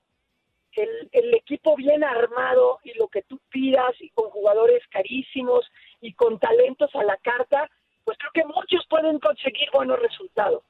el, 0.73 1.09
el 1.11 1.33
equipo 1.33 1.75
bien 1.75 2.03
armado 2.03 2.79
y 2.83 2.93
lo 2.99 3.07
que 3.07 3.23
tú 3.23 3.39
pidas 3.49 3.99
y 3.99 4.09
con 4.11 4.29
jugadores 4.29 4.83
carísimos 4.89 5.65
y 6.01 6.13
con 6.13 6.37
talentos 6.39 6.93
a 6.95 7.03
la 7.03 7.17
carta, 7.17 7.67
pues 8.03 8.15
creo 8.19 8.31
que 8.31 8.45
muchos 8.45 8.85
pueden 8.87 9.19
conseguir 9.19 9.69
buenos 9.73 9.99
resultados. 9.99 10.63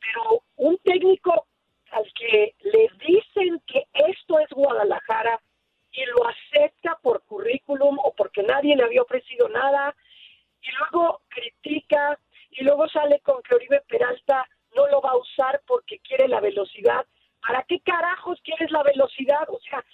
Pero 0.00 0.42
un 0.56 0.78
técnico 0.78 1.46
al 1.90 2.10
que 2.14 2.54
le 2.60 2.88
dicen 3.06 3.60
que 3.66 3.86
esto 3.92 4.38
es 4.38 4.48
Guadalajara 4.50 5.40
y 5.92 6.04
lo 6.06 6.26
acepta 6.26 6.98
por 7.02 7.22
currículum 7.24 7.98
o 8.02 8.14
porque 8.14 8.42
nadie 8.42 8.76
le 8.76 8.84
había 8.84 9.02
ofrecido 9.02 9.48
nada 9.48 9.94
y 10.62 10.70
luego 10.78 11.22
critica 11.28 12.18
y 12.50 12.64
luego 12.64 12.88
sale 12.88 13.20
con 13.20 13.42
que 13.42 13.54
Oribe 13.54 13.82
Peralta 13.88 14.46
no 14.74 14.86
lo 14.88 15.00
va 15.00 15.10
a 15.10 15.16
usar 15.16 15.60
porque 15.66 15.98
quiere 16.00 16.28
la 16.28 16.40
velocidad. 16.40 17.04
¿Para 17.40 17.62
qué 17.64 17.80
carajos 17.80 18.40
quieres 18.42 18.70
la 18.70 18.82
velocidad? 18.82 19.48
O 19.48 19.58
sea, 19.60 19.84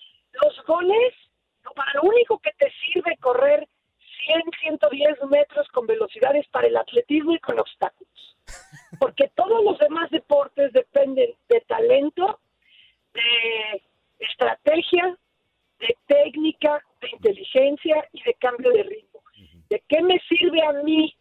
los 0.42 0.64
goles, 0.66 1.14
para 1.74 1.92
lo 1.94 2.02
único 2.02 2.38
que 2.38 2.52
te 2.58 2.72
sirve 2.84 3.16
correr 3.18 3.66
100, 4.26 4.42
110 4.62 5.24
metros 5.30 5.68
con 5.68 5.86
velocidades 5.86 6.46
para 6.48 6.66
el 6.66 6.76
atletismo 6.76 7.32
y 7.32 7.38
con 7.38 7.58
obstáculos. 7.58 8.36
Porque 8.98 9.30
todos 9.34 9.62
los 9.64 9.78
demás 9.78 10.10
deportes 10.10 10.72
dependen 10.72 11.34
de 11.48 11.60
talento, 11.62 12.40
de 13.12 13.82
estrategia, 14.18 15.16
de 15.78 15.96
técnica, 16.06 16.82
de 17.00 17.10
inteligencia 17.10 18.08
y 18.12 18.22
de 18.22 18.34
cambio 18.34 18.70
de 18.72 18.82
ritmo. 18.82 19.05
¿De 19.76 19.84
qué 19.88 20.00
me 20.00 20.18
sirve 20.20 20.64
a 20.64 20.72
mí 20.72 21.14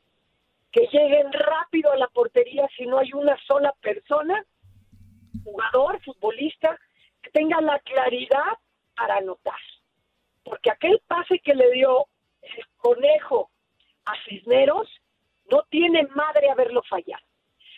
que 0.71 0.87
lleguen 0.87 1.29
rápido 1.33 1.91
a 1.91 1.97
la 1.97 2.07
portería 2.07 2.65
si 2.77 2.85
no 2.85 2.99
hay 2.99 3.11
una 3.11 3.37
sola 3.45 3.73
persona, 3.81 4.45
jugador, 5.43 6.01
futbolista, 6.05 6.79
que 7.21 7.31
tenga 7.31 7.59
la 7.59 7.77
claridad 7.79 8.57
para 8.95 9.17
anotar? 9.17 9.59
Porque 10.45 10.71
aquel 10.71 11.01
pase 11.05 11.39
que 11.39 11.53
le 11.53 11.69
dio 11.71 12.05
el 12.43 12.65
conejo 12.77 13.51
a 14.05 14.13
Cisneros 14.23 14.87
no 15.51 15.63
tiene 15.63 16.07
madre 16.15 16.49
haberlo 16.49 16.81
fallado. 16.83 17.25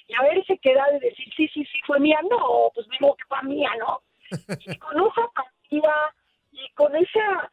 Y 0.07 0.13
haberse 0.13 0.59
quedado 0.59 0.95
y 0.97 0.99
decir, 0.99 1.33
sí, 1.35 1.47
sí, 1.47 1.65
sí, 1.65 1.79
fue 1.87 1.99
mía. 1.99 2.19
No, 2.29 2.69
pues 2.75 2.87
mismo 2.89 3.15
que 3.15 3.25
fue 3.25 3.41
mía, 3.41 3.71
¿no? 3.79 4.03
Y 4.59 4.77
con 4.77 4.95
esa 4.95 5.27
partida 5.33 6.13
y 6.51 6.69
con 6.75 6.95
esa 6.95 7.51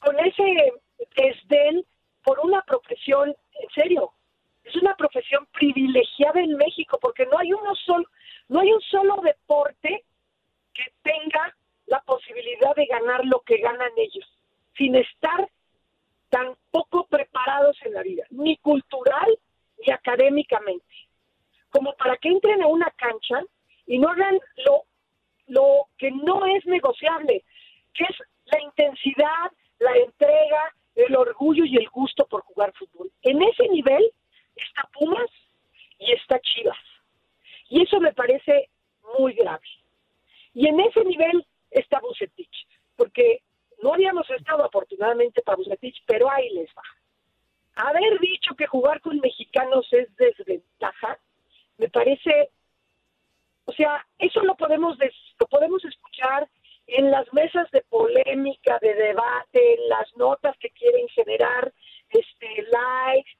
con 0.00 0.20
ese 0.20 0.70
desdén 1.16 1.82
por 2.24 2.40
una 2.40 2.62
profesión, 2.62 3.36
en 3.60 3.70
serio, 3.74 4.12
es 4.64 4.74
una 4.76 4.96
profesión 4.96 5.46
privilegiada 5.52 6.40
en 6.40 6.56
México 6.56 6.98
porque 7.00 7.26
no 7.26 7.38
hay 7.38 7.52
uno 7.52 7.74
solo, 7.76 8.04
no 8.48 8.60
hay 8.60 8.72
un 8.72 8.80
solo 8.80 9.20
deporte 9.22 10.04
que 10.72 10.84
tenga 11.02 11.54
la 11.86 12.00
posibilidad 12.00 12.74
de 12.74 12.86
ganar 12.86 13.24
lo 13.26 13.40
que 13.40 13.58
ganan 13.58 13.90
ellos, 13.96 14.26
sin 14.76 14.96
estar 14.96 15.48
tan 16.30 16.56
poco 16.70 17.06
preparados 17.06 17.76
en 17.82 17.92
la 17.92 18.02
vida, 18.02 18.24
ni 18.30 18.56
cultural 18.56 19.38
ni 19.86 19.92
académicamente, 19.92 20.94
como 21.70 21.94
para 21.94 22.16
que 22.16 22.28
entren 22.30 22.62
a 22.62 22.66
una 22.66 22.90
cancha 22.92 23.42
y 23.86 23.98
no 23.98 24.08
hagan 24.08 24.40
lo, 24.64 24.84
lo 25.46 25.88
que 25.98 26.10
no 26.10 26.46
es 26.46 26.64
negociable, 26.64 27.44
que 27.92 28.04
es 28.04 28.16
la 28.46 28.60
intensidad, 28.62 29.52
la 29.78 29.94
entrega, 29.96 30.74
el 30.94 31.16
orgullo 31.16 31.64
y 31.64 31.76
el 31.76 31.88
gusto 31.88 32.26
por 32.26 32.42
jugar 32.42 32.72
fútbol. 32.74 33.10
En 33.22 33.42
ese 33.42 33.68
nivel 33.68 34.12
está 34.56 34.88
Pumas 34.92 35.30
y 35.98 36.12
está 36.12 36.38
Chivas. 36.40 36.78
Y 37.68 37.82
eso 37.82 38.00
me 38.00 38.12
parece 38.12 38.68
muy 39.18 39.34
grave. 39.34 39.66
Y 40.52 40.68
en 40.68 40.78
ese 40.80 41.04
nivel 41.04 41.44
está 41.70 41.98
Bucetich, 42.00 42.66
porque 42.96 43.42
no 43.82 43.94
habíamos 43.94 44.28
estado 44.30 44.64
afortunadamente 44.64 45.42
para 45.42 45.56
Bucetich, 45.56 46.02
pero 46.06 46.30
ahí 46.30 46.48
les 46.50 46.68
va. 46.76 46.82
Haber 47.76 48.20
dicho 48.20 48.54
que 48.54 48.66
jugar 48.68 49.00
con 49.00 49.18
mexicanos 49.18 49.86
es 49.92 50.14
desventaja, 50.16 51.18
me 51.76 51.88
parece, 51.88 52.50
o 53.64 53.72
sea, 53.72 54.06
eso 54.18 54.40
lo 54.44 54.54
podemos, 54.54 54.96
des- 54.98 55.34
lo 55.40 55.46
podemos 55.48 55.84
escuchar 55.84 56.48
en 56.86 57.10
las 57.10 57.32
mesas 57.32 57.70
de 57.70 57.82
polémica, 57.82 58.78
de 58.80 58.94
debate, 58.94 59.74
en 59.74 59.88
las 59.88 60.16
notas 60.16 60.56
que 60.58 60.70
quieren 60.70 61.08
generar, 61.08 61.72
este, 62.10 62.46
likes, 62.70 63.30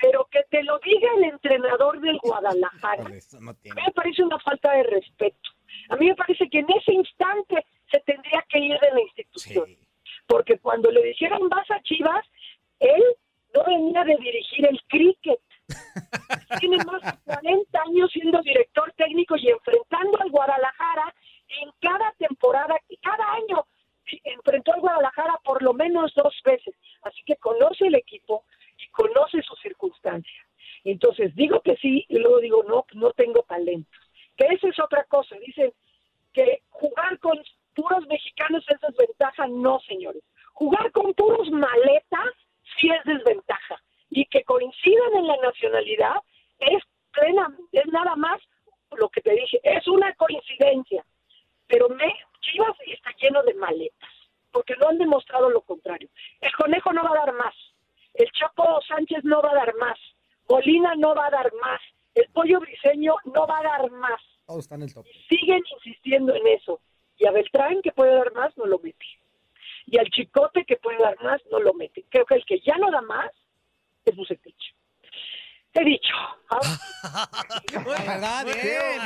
pero 0.00 0.26
que 0.30 0.42
te 0.50 0.62
lo 0.62 0.78
diga 0.78 1.08
el 1.16 1.24
entrenador 1.24 2.00
del 2.00 2.18
Guadalajara, 2.18 3.04
a 3.04 3.08
mí 3.08 3.18
me 3.64 3.92
parece 3.94 4.22
una 4.22 4.38
falta 4.38 4.72
de 4.72 4.82
respeto. 4.84 5.50
A 5.90 5.96
mí 5.96 6.06
me 6.06 6.14
parece 6.14 6.48
que 6.48 6.60
en 6.60 6.66
ese 6.70 6.92
instante 6.92 7.64
se 7.90 8.00
tendría 8.00 8.44
que 8.48 8.58
ir 8.58 8.78
de 8.80 8.90
la 8.92 9.00
institución. 9.00 9.76
Porque 10.26 10.58
cuando 10.58 10.90
le 10.90 11.02
dijeron 11.02 11.48
vas 11.48 11.70
a 11.70 11.82
Chivas, 11.82 12.24
él 12.78 13.02
no 13.54 13.64
venía 13.64 14.04
de 14.04 14.16
dirigir 14.16 14.66
el 14.66 14.80
cricket. 14.88 15.40
Tiene 16.60 16.78
más 16.84 17.02
de 17.02 17.12
40 17.24 17.82
años 17.82 18.10
siendo 18.12 18.40
director 18.42 18.92
técnico 18.96 19.36
y 19.36 19.48
enfrentando 19.48 20.20
al 20.20 20.30
Guadalajara 20.30 21.14
en 21.62 21.70
cada 21.80 22.12
temporada, 22.12 22.78
cada 23.02 23.32
año 23.32 23.66
enfrentó 24.24 24.72
al 24.72 24.80
Guadalajara 24.80 25.38
por 25.44 25.62
lo 25.62 25.72
menos 25.72 26.12
dos 26.14 26.34
veces. 26.44 26.74
Así 27.02 27.22
que 27.24 27.36
conoce 27.36 27.86
el 27.86 27.94
equipo 27.94 28.44
y 28.78 28.88
conoce 28.90 29.42
sus 29.42 29.58
circunstancias. 29.60 30.46
Entonces 30.84 31.34
digo 31.34 31.60
que 31.60 31.76
sí 31.76 32.04
y 32.08 32.18
luego 32.18 32.38
digo 32.38 32.62
no, 32.64 32.84
no 32.94 33.12
tengo 33.12 33.42
talento. 33.42 33.90
Que 34.36 34.46
esa 34.46 34.68
es 34.68 34.78
otra 34.80 35.04
cosa. 35.04 35.36
Dicen 35.36 35.72
que 36.32 36.62
jugar 36.70 37.18
con 37.18 37.38
puros 37.74 38.06
mexicanos 38.06 38.64
es 38.68 38.80
desventaja. 38.80 39.46
No, 39.48 39.80
señores. 39.80 40.22
Jugar 40.54 40.90
con 40.92 41.12
puros 41.14 41.50
maletas 41.50 42.34
sí 42.78 42.90
es 42.90 43.04
desventaja. 43.04 43.82
Y 44.08 44.24
que 44.26 44.42
coincidan 44.44 45.14
en 45.14 45.26
la 45.26 45.36
nacionalidad 45.36 46.16
es 46.58 46.82
plena, 47.12 47.54
es 47.72 47.86
nada 47.86 48.16
más 48.16 48.40
lo 48.96 49.08
que 49.08 49.20
te 49.20 49.32
dije, 49.32 49.60
es 49.62 49.86
una 49.88 50.12
coincidencia. 50.14 51.04
Pero 51.66 51.88
me, 51.88 52.12
Chivas 52.40 52.76
está 52.86 53.10
lleno 53.20 53.42
de 53.42 53.54
maletas, 53.54 54.10
porque 54.50 54.74
no 54.76 54.88
han 54.88 54.98
demostrado 54.98 55.50
lo 55.50 55.60
contrario. 55.62 56.08
El 56.40 56.52
conejo 56.54 56.92
no 56.92 57.04
va 57.04 57.10
a 57.10 57.26
dar 57.26 57.34
más, 57.34 57.54
el 58.14 58.30
Chapo 58.32 58.80
Sánchez 58.88 59.24
no 59.24 59.40
va 59.40 59.52
a 59.52 59.54
dar 59.54 59.74
más, 59.76 59.98
Molina 60.48 60.94
no 60.96 61.14
va 61.14 61.26
a 61.26 61.30
dar 61.30 61.52
más, 61.60 61.80
el 62.14 62.28
pollo 62.32 62.60
briseño 62.60 63.14
no 63.24 63.46
va 63.46 63.58
a 63.58 63.62
dar 63.62 63.90
en 64.74 64.82
el 64.82 64.94
top. 64.94 65.06
Siguen 65.28 65.62
insistiendo 65.76 66.34
en 66.34 66.46
eso. 66.46 66.80
Y 67.16 67.26
a 67.26 67.32
Beltrán, 67.32 67.82
que 67.82 67.92
puede 67.92 68.14
dar 68.14 68.32
más, 68.32 68.56
no 68.56 68.66
lo 68.66 68.78
mete. 68.78 69.06
Y 69.86 69.98
al 69.98 70.06
Chicote, 70.10 70.64
que 70.64 70.76
puede 70.76 70.98
dar 70.98 71.16
más, 71.22 71.40
no 71.50 71.60
lo 71.60 71.74
mete. 71.74 72.04
Creo 72.08 72.24
que 72.24 72.34
el 72.34 72.44
que 72.46 72.60
ya 72.60 72.76
no 72.78 72.90
da 72.90 73.02
más 73.02 73.30
es 74.04 74.16
Bucetich. 74.16 74.74
He 75.72 75.84
dicho. 75.84 76.14
¿Verdad? 77.72 78.44
Bien, 78.44 78.56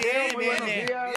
bien, 0.01 0.35
muy 0.35 0.45
bien, 0.45 0.49
buenos 0.49 0.67
bien. 0.67 0.87
días. 0.87 1.15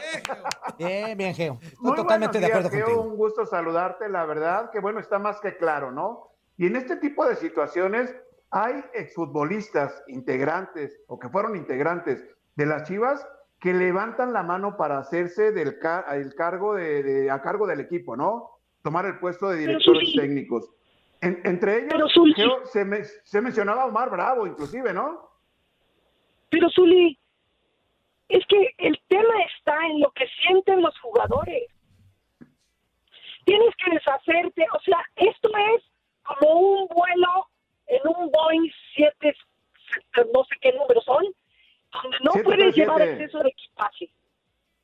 Bien, 0.77 1.17
bien, 1.17 1.35
Geo. 1.35 1.59
Estoy 1.61 1.77
Muy 1.79 1.95
totalmente 1.95 2.39
de 2.39 2.45
acuerdo 2.47 2.69
Geo, 2.69 2.85
contigo. 2.85 3.03
Un 3.03 3.15
gusto 3.15 3.45
saludarte, 3.45 4.09
la 4.09 4.25
verdad, 4.25 4.71
que 4.71 4.79
bueno, 4.79 4.99
está 4.99 5.19
más 5.19 5.39
que 5.39 5.55
claro, 5.55 5.91
¿no? 5.91 6.31
Y 6.57 6.67
en 6.67 6.75
este 6.75 6.97
tipo 6.97 7.25
de 7.25 7.35
situaciones 7.35 8.13
hay 8.51 8.83
exfutbolistas 8.93 10.03
integrantes 10.07 10.99
o 11.07 11.17
que 11.17 11.29
fueron 11.29 11.55
integrantes 11.55 12.25
de 12.55 12.65
las 12.65 12.87
Chivas 12.87 13.25
que 13.59 13.73
levantan 13.73 14.33
la 14.33 14.43
mano 14.43 14.77
para 14.77 14.99
hacerse 14.99 15.51
del 15.51 15.79
ca- 15.79 16.05
el 16.15 16.35
cargo 16.35 16.75
de, 16.75 17.01
de- 17.03 17.31
a 17.31 17.41
cargo 17.41 17.65
del 17.67 17.79
equipo, 17.79 18.15
¿no? 18.15 18.51
Tomar 18.83 19.05
el 19.05 19.19
puesto 19.19 19.49
de 19.49 19.57
directores 19.57 20.13
técnicos. 20.15 20.69
En- 21.21 21.41
entre 21.43 21.85
ellos, 21.85 22.13
Zuli. 22.13 22.35
Se, 22.65 22.85
me- 22.85 23.03
se 23.03 23.41
mencionaba 23.41 23.85
Omar 23.85 24.09
Bravo, 24.11 24.45
inclusive, 24.45 24.93
¿no? 24.93 25.27
Pero 26.49 26.69
Zuli, 26.69 27.17
es 28.29 28.45
que 28.47 28.69
el 28.77 28.99
tema 29.07 29.33
está 29.57 29.75
en 29.87 30.01
lo 30.01 30.11
que 30.11 30.25
sienten 30.43 30.81
los 30.81 30.97
jugadores. 30.99 31.63
Tienes 33.45 33.73
que 33.77 33.91
deshacerte, 33.91 34.65
o 34.73 34.79
sea, 34.81 34.99
esto 35.15 35.49
es 35.75 35.83
como 36.23 36.59
un 36.59 36.87
vuelo 36.89 37.47
en 37.87 38.01
un 38.05 38.29
Boeing 38.31 38.69
7, 38.95 39.33
no 40.33 40.43
sé 40.43 40.55
qué 40.61 40.73
números 40.73 41.03
son, 41.05 41.23
donde 41.91 42.17
no 42.21 42.31
puedes 42.43 42.75
737. 42.75 42.79
llevar 42.79 43.01
exceso 43.01 43.39
de 43.39 43.49
equipaje. 43.49 44.09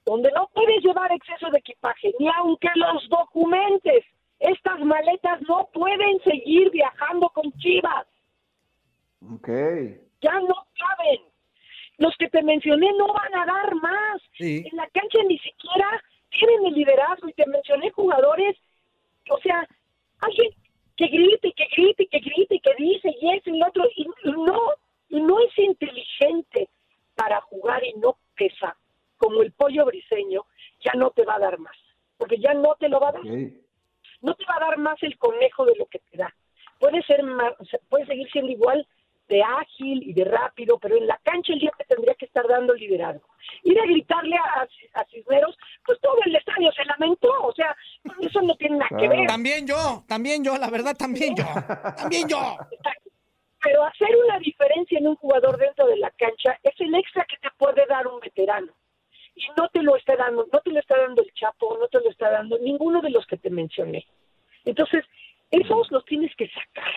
Donde 0.05 0.31
no 0.31 0.49
puedes 0.53 0.83
llevar 0.83 1.11
exceso 1.11 1.49
de 1.49 1.59
equipaje, 1.59 2.13
ni 2.19 2.27
aunque 2.29 2.69
los 2.75 3.07
documentes, 3.09 4.03
estas 4.39 4.79
maletas 4.81 5.41
no 5.47 5.69
pueden 5.73 6.19
seguir 6.23 6.69
viajando 6.71 7.29
con 7.29 7.51
Chivas 7.53 8.05
Ok. 9.33 9.47
ya 10.21 10.39
no 10.41 10.55
caben. 10.77 11.21
Los 11.97 12.15
que 12.17 12.27
te 12.29 12.41
mencioné 12.43 12.91
no 12.97 13.13
van 13.13 13.35
a 13.35 13.45
dar 13.45 13.75
más. 13.75 14.21
Sí. 14.37 14.65
En 14.69 14.75
la 14.77 14.87
cancha 14.87 15.19
ni 15.27 15.37
siquiera 15.39 16.03
tienen 16.31 16.65
el 16.65 16.73
liderazgo 16.73 17.29
y 17.29 17.33
te 17.33 17.45
mencioné 17.45 17.91
jugadores, 17.91 18.57
o 19.29 19.37
sea, 19.39 19.67
alguien 20.19 20.51
que 20.97 21.07
grite, 21.07 21.47
y 21.47 21.53
que 21.53 21.67
grite, 21.75 22.03
y 22.03 22.07
que 22.07 22.19
grite, 22.19 22.55
y 22.55 22.59
que 22.59 22.75
dice 22.77 23.15
y 23.21 23.31
eso 23.35 23.49
y 23.49 23.57
lo 23.59 23.67
otro, 23.67 23.85
y 23.95 24.07
no, 24.25 24.59
y 25.09 25.21
no 25.21 25.39
es 25.39 25.57
inteligente 25.57 26.69
para 27.15 27.41
jugar 27.41 27.83
y 27.83 27.93
no 27.99 28.17
pesa, 28.35 28.75
como 29.17 29.41
el 29.41 29.51
pollo 29.51 29.85
briseño, 29.85 30.45
ya 30.83 30.93
no 30.95 31.11
te 31.11 31.23
va 31.23 31.35
a 31.35 31.39
dar 31.39 31.59
más, 31.59 31.75
porque 32.17 32.37
ya 32.37 32.53
no 32.53 32.75
no 34.21 34.35
te 34.35 34.45
va 34.45 34.55
a 34.55 34.65
dar 34.65 34.77
más 34.77 35.01
el 35.03 35.17
conejo 35.17 35.65
de 35.65 35.75
lo 35.75 35.85
que 35.87 35.99
te 35.99 36.17
da. 36.17 36.33
Puede 36.79 37.01
ser 37.03 37.23
más, 37.23 37.53
o 37.59 37.65
sea, 37.65 37.79
puede 37.89 38.05
seguir 38.05 38.29
siendo 38.31 38.51
igual 38.51 38.87
de 39.27 39.41
ágil 39.41 40.03
y 40.03 40.13
de 40.13 40.25
rápido, 40.25 40.77
pero 40.79 40.97
en 40.97 41.07
la 41.07 41.19
cancha 41.23 41.53
el 41.53 41.59
día 41.59 41.71
que 41.77 41.85
tendría 41.85 42.13
que 42.15 42.25
estar 42.25 42.45
dando 42.47 42.73
liderazgo. 42.73 43.27
Ir 43.63 43.79
a 43.79 43.85
gritarle 43.85 44.35
a, 44.35 44.67
a 44.99 45.05
Cisneros, 45.05 45.57
pues 45.85 45.99
todo 46.01 46.17
el 46.25 46.35
estadio 46.35 46.71
se 46.71 46.85
lamentó, 46.85 47.31
o 47.41 47.53
sea, 47.53 47.75
eso 48.21 48.41
no 48.41 48.55
tiene 48.55 48.77
nada 48.77 48.97
que 48.97 49.07
ver. 49.07 49.27
También 49.27 49.65
yo, 49.65 50.03
también 50.07 50.43
yo, 50.43 50.57
la 50.57 50.69
verdad, 50.69 50.95
también 50.95 51.35
yo. 51.35 51.43
También 51.97 52.27
yo. 52.27 52.57
Pero 53.61 53.83
hacer 53.85 54.09
una 54.25 54.39
diferencia 54.39 54.99
en 54.99 55.07
un 55.07 55.15
jugador 55.15 55.57
dentro 55.57 55.87
de 55.87 55.95
la 55.97 56.11
cancha 56.11 56.59
es 56.63 56.73
el 56.79 56.93
extra 56.95 57.25
que 57.25 57.37
te 57.37 57.49
puede 57.57 57.85
dar 57.85 58.05
un 58.07 58.19
veterano. 58.19 58.73
Y 59.35 59.45
no 59.57 59.67
te 59.69 59.81
lo 59.81 59.95
está 59.95 60.15
dando, 60.15 60.45
no 60.51 60.59
te 60.59 60.71
lo 60.71 60.79
está 60.79 60.97
dando 60.97 61.21
el 61.21 61.33
Chapo, 61.33 61.77
no 61.79 61.87
te 61.87 62.01
lo 62.01 62.09
está 62.09 62.29
dando 62.29 62.59
ninguno 62.59 63.01
de 63.01 63.09
los 63.09 63.25
que 63.25 63.37
te 63.37 63.49
mencioné. 63.49 64.05
Entonces, 64.65 65.05
esos 65.49 65.89
los 65.91 66.05
tienes 66.05 66.35
que 66.35 66.49
sacar. 66.49 66.93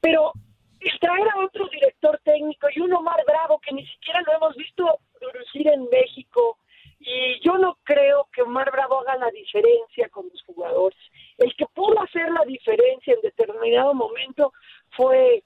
Pero 0.00 0.32
el 0.80 0.98
traer 1.00 1.28
a 1.30 1.44
otro 1.44 1.68
director 1.68 2.20
técnico 2.24 2.68
y 2.74 2.80
un 2.80 2.92
Omar 2.92 3.22
Bravo 3.26 3.58
que 3.58 3.74
ni 3.74 3.86
siquiera 3.86 4.22
lo 4.22 4.34
hemos 4.34 4.56
visto 4.56 4.98
dirigir 5.20 5.68
en 5.68 5.88
México, 5.90 6.58
y 7.00 7.40
yo 7.40 7.58
no 7.58 7.78
creo 7.84 8.28
que 8.32 8.42
Omar 8.42 8.70
Bravo 8.70 8.97
haga 9.08 9.18
la 9.18 9.30
diferencia 9.30 10.08
con 10.08 10.28
los 10.28 10.42
jugadores. 10.42 10.98
El 11.38 11.54
que 11.56 11.66
pudo 11.66 12.00
hacer 12.02 12.30
la 12.30 12.44
diferencia 12.44 13.14
en 13.14 13.20
determinado 13.22 13.94
momento 13.94 14.52
fue 14.90 15.42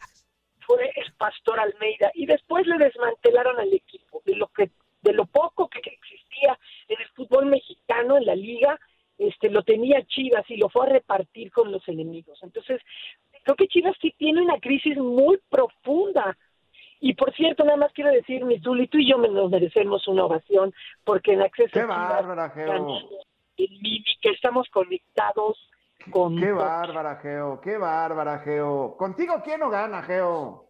fue 0.66 0.92
el 0.94 1.12
Pastor 1.14 1.58
Almeida 1.58 2.12
y 2.14 2.26
después 2.26 2.66
le 2.66 2.78
desmantelaron 2.78 3.58
al 3.58 3.72
equipo 3.72 4.22
de 4.24 4.36
lo 4.36 4.46
que 4.48 4.70
de 5.02 5.12
lo 5.12 5.26
poco 5.26 5.68
que 5.68 5.80
existía 5.80 6.58
en 6.88 7.00
el 7.00 7.08
fútbol 7.08 7.46
mexicano 7.46 8.16
en 8.16 8.26
la 8.26 8.36
liga 8.36 8.78
este 9.18 9.50
lo 9.50 9.62
tenía 9.64 10.06
Chivas 10.06 10.48
y 10.48 10.56
lo 10.56 10.68
fue 10.68 10.86
a 10.86 10.90
repartir 10.90 11.50
con 11.50 11.72
los 11.72 11.86
enemigos 11.88 12.38
entonces 12.44 12.80
creo 13.42 13.56
que 13.56 13.66
Chivas 13.66 13.96
sí 14.00 14.14
tiene 14.16 14.40
una 14.40 14.60
crisis 14.60 14.96
muy 14.96 15.40
profunda 15.50 16.36
y 17.00 17.14
por 17.14 17.34
cierto 17.34 17.64
nada 17.64 17.78
más 17.78 17.92
quiero 17.92 18.12
decir 18.12 18.44
mi 18.44 18.60
Zuli, 18.60 18.86
tú 18.86 18.98
y 18.98 19.10
yo 19.10 19.18
nos 19.18 19.50
merecemos 19.50 20.06
una 20.06 20.24
ovación 20.24 20.72
porque 21.02 21.32
en 21.32 21.42
acceso 21.42 21.72
Qué 21.72 21.80
a 21.80 21.86
Chivas 21.86 22.08
bárbara, 22.08 22.50
Geo. 22.50 23.00
Mimi, 23.80 24.04
que 24.20 24.30
estamos 24.30 24.68
conectados 24.70 25.58
con 26.10 26.36
Qué 26.38 26.50
bárbara, 26.52 27.16
Geo. 27.16 27.60
Qué 27.60 27.76
bárbara, 27.78 28.38
Geo. 28.40 28.96
¿Contigo 28.96 29.34
quién 29.44 29.60
no 29.60 29.70
gana, 29.70 30.02
Geo? 30.02 30.66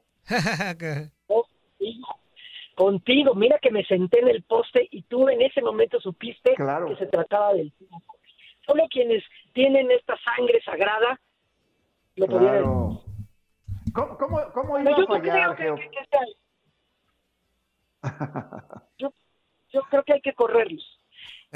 contigo. 1.26 2.08
Contigo, 2.74 3.34
mira 3.34 3.58
que 3.60 3.70
me 3.70 3.84
senté 3.84 4.20
en 4.20 4.28
el 4.28 4.42
poste 4.44 4.88
y 4.90 5.02
tú 5.02 5.28
en 5.28 5.42
ese 5.42 5.60
momento 5.60 6.00
supiste 6.00 6.54
Claro. 6.54 6.88
que 6.88 6.96
se 6.96 7.06
trataba 7.06 7.52
del 7.54 7.70
tiempo. 7.72 8.16
Solo 8.66 8.84
quienes 8.90 9.22
tienen 9.52 9.90
esta 9.90 10.16
sangre 10.24 10.60
sagrada 10.64 11.20
lo 12.16 12.26
podían 12.26 12.50
Claro. 12.52 13.02
¿Cómo, 13.94 14.16
cómo, 14.16 14.40
cómo 14.54 14.68
Bueno, 14.70 14.90
iba 14.90 14.98
yo 14.98 15.04
a 15.04 15.06
creo 15.20 15.32
fallar, 15.32 15.56
que, 15.56 15.62
Geo? 15.64 15.74
que- 15.76 15.90
que 15.90 16.06
sea- 16.06 16.26
yo, 18.98 19.12
yo 19.72 19.82
creo 19.90 20.02
que 20.04 20.12
hay 20.14 20.20
que 20.22 20.32
correrlos. 20.34 20.98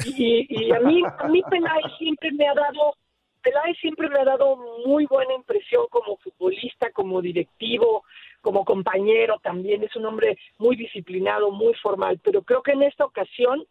Y, 0.04 0.46
y 0.48 0.72
a 0.72 0.80
mí, 0.80 1.02
a 1.18 1.28
mí 1.28 1.42
Peláez 1.48 1.85
siempre 1.98 2.30
me 2.32 2.46
ha 2.46 2.54
dado, 2.54 2.96
Peláez 3.42 3.78
siempre 3.78 4.09
me 4.09 4.20
ha 4.20 4.24
dado 4.24 4.56
muy 4.87 5.06
buena 5.06 5.35
impresión 5.35 5.87
como 5.90 6.16
futbolista, 6.18 6.90
como 6.92 7.22
directivo, 7.22 8.04
como 8.42 8.64
compañero 8.64 9.38
también. 9.42 9.82
Es 9.82 9.96
un 9.96 10.06
hombre 10.06 10.38
muy 10.59 10.76
disciplinado, 10.76 11.50
muy 11.50 11.74
formal, 11.74 12.20
pero 12.22 12.42
creo 12.42 12.62
que 12.62 12.72
en 12.72 12.82
esta 12.82 13.04
ocasión 13.04 13.64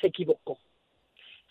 se 0.00 0.08
equivocó. 0.08 0.58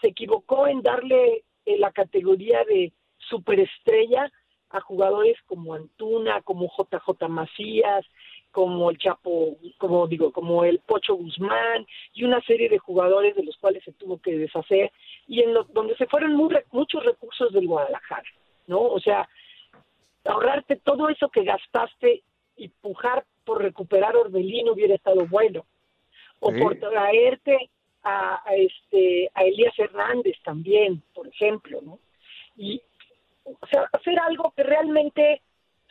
Se 0.01 0.09
equivocó 0.09 0.67
en 0.67 0.81
darle 0.81 1.43
eh, 1.65 1.77
la 1.77 1.91
categoría 1.91 2.63
de 2.65 2.91
superestrella 3.17 4.29
a 4.69 4.81
jugadores 4.81 5.37
como 5.45 5.75
Antuna, 5.75 6.41
como 6.41 6.67
JJ 6.67 7.29
Macías, 7.29 8.05
como 8.53 8.91
el 8.91 8.99
Chapo, 8.99 9.57
como 9.79 10.07
digo, 10.07 10.31
como 10.31 10.63
el 10.63 10.77
Pocho 10.77 11.15
Guzmán 11.15 11.87
y 12.13 12.23
una 12.23 12.39
serie 12.41 12.69
de 12.69 12.77
jugadores 12.77 13.35
de 13.35 13.43
los 13.43 13.57
cuales 13.57 13.83
se 13.83 13.91
tuvo 13.93 14.21
que 14.21 14.37
deshacer 14.37 14.91
y 15.27 15.41
en 15.41 15.55
los 15.55 15.73
donde 15.73 15.97
se 15.97 16.05
fueron 16.05 16.35
muy 16.35 16.55
muchos 16.71 17.03
recursos 17.03 17.51
del 17.51 17.67
Guadalajara, 17.67 18.29
¿no? 18.67 18.79
O 18.79 18.99
sea, 18.99 19.27
ahorrarte 20.23 20.75
todo 20.75 21.09
eso 21.09 21.29
que 21.29 21.43
gastaste 21.43 22.21
y 22.55 22.67
pujar 22.67 23.25
por 23.43 23.59
recuperar 23.61 24.15
Orbelín 24.15 24.69
hubiera 24.69 24.93
estado 24.93 25.25
bueno 25.25 25.65
o 26.39 26.51
Sí. 26.51 26.59
por 26.61 26.75
traerte 26.75 27.71
a, 28.03 28.39
a 28.47 28.55
este 28.55 29.31
a 29.33 29.45
Elías 29.45 29.77
Hernández 29.79 30.37
también, 30.43 31.01
por 31.15 31.27
ejemplo, 31.27 31.79
¿no? 31.81 31.97
Y 32.55 32.79
o 33.45 33.67
sea, 33.67 33.89
hacer 33.91 34.19
algo 34.19 34.53
que 34.55 34.61
realmente 34.61 35.41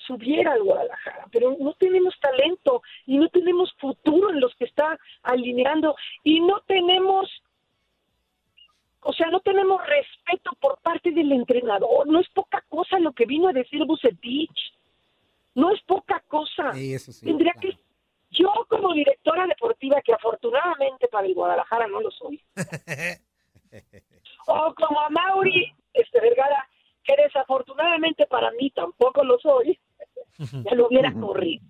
subiera 0.07 0.53
al 0.53 0.63
Guadalajara, 0.63 1.27
pero 1.31 1.57
no 1.59 1.73
tenemos 1.75 2.15
talento 2.21 2.83
y 3.07 3.19
no 3.19 3.29
tenemos 3.29 3.73
futuro 3.79 4.31
en 4.31 4.41
los 4.41 4.55
que 4.57 4.65
está 4.65 4.99
alineando 5.23 5.95
y 6.23 6.41
no 6.41 6.61
tenemos 6.67 7.29
o 9.05 9.13
sea, 9.13 9.29
no 9.31 9.41
tenemos 9.41 9.81
respeto 9.85 10.53
por 10.61 10.79
parte 10.81 11.11
del 11.11 11.33
entrenador, 11.33 12.07
no 12.07 12.21
es 12.21 12.29
poca 12.29 12.65
cosa 12.69 13.01
lo 13.01 13.13
que 13.13 13.27
vino 13.27 13.49
a 13.49 13.53
decir 13.53 13.85
Bucetich. 13.85 14.73
No 15.55 15.71
es 15.71 15.83
poca 15.83 16.23
cosa. 16.29 16.73
Sí, 16.73 16.95
eso 16.95 17.13
sí. 17.13 17.27
Tendría 17.27 17.53
que 17.61 17.77
yo 18.31 18.51
como 18.69 18.95
directora 18.95 19.47
deportiva 19.47 20.01
que 20.03 20.13
afortunadamente 20.13 21.09
para 21.09 21.27
el 21.27 21.35
Guadalajara 21.35 21.87
no 21.89 22.01
lo 22.01 22.11
soy. 22.11 22.41
o 24.47 24.75
como 24.75 25.01
a 25.01 25.11
Mauri 25.11 25.73
este 25.93 26.21
Vergara 26.21 26.67
que 27.05 27.15
desafortunadamente 27.17 28.27
para 28.27 28.51
mí 28.53 28.71
tampoco 28.71 29.25
lo 29.25 29.39
soy. 29.39 29.79
Ya 30.39 30.75
lo 30.75 30.87
hubiera 30.89 31.13
corrido. 31.13 31.65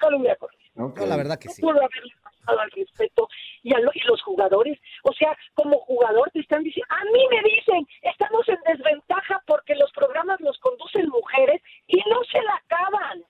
Ya 0.00 0.10
lo 0.10 0.18
hubiera 0.18 0.36
corrido. 0.36 0.62
No, 0.74 0.92
la 1.06 1.16
verdad 1.16 1.38
que 1.38 1.48
No 1.48 1.54
sí. 1.54 1.60
pudo 1.62 1.72
haberle 1.82 2.12
pasado 2.22 2.60
al 2.60 2.70
respeto 2.70 3.28
y, 3.62 3.74
a 3.74 3.78
lo- 3.78 3.90
y 3.94 4.00
los 4.06 4.22
jugadores, 4.22 4.78
o 5.04 5.12
sea, 5.12 5.36
como 5.54 5.78
jugador 5.80 6.30
te 6.30 6.40
están 6.40 6.62
diciendo, 6.62 6.86
a 6.94 7.04
mí 7.04 7.26
me 7.30 7.42
dicen, 7.42 7.86
estamos 8.00 8.48
en 8.48 8.58
desventaja 8.66 9.42
porque 9.46 9.74
los 9.74 9.92
programas 9.92 10.40
los 10.40 10.58
conducen 10.58 11.08
mujeres 11.10 11.60
y 11.86 11.98
no 12.08 12.24
se 12.30 12.40
la 12.42 12.54
acaban, 12.54 13.22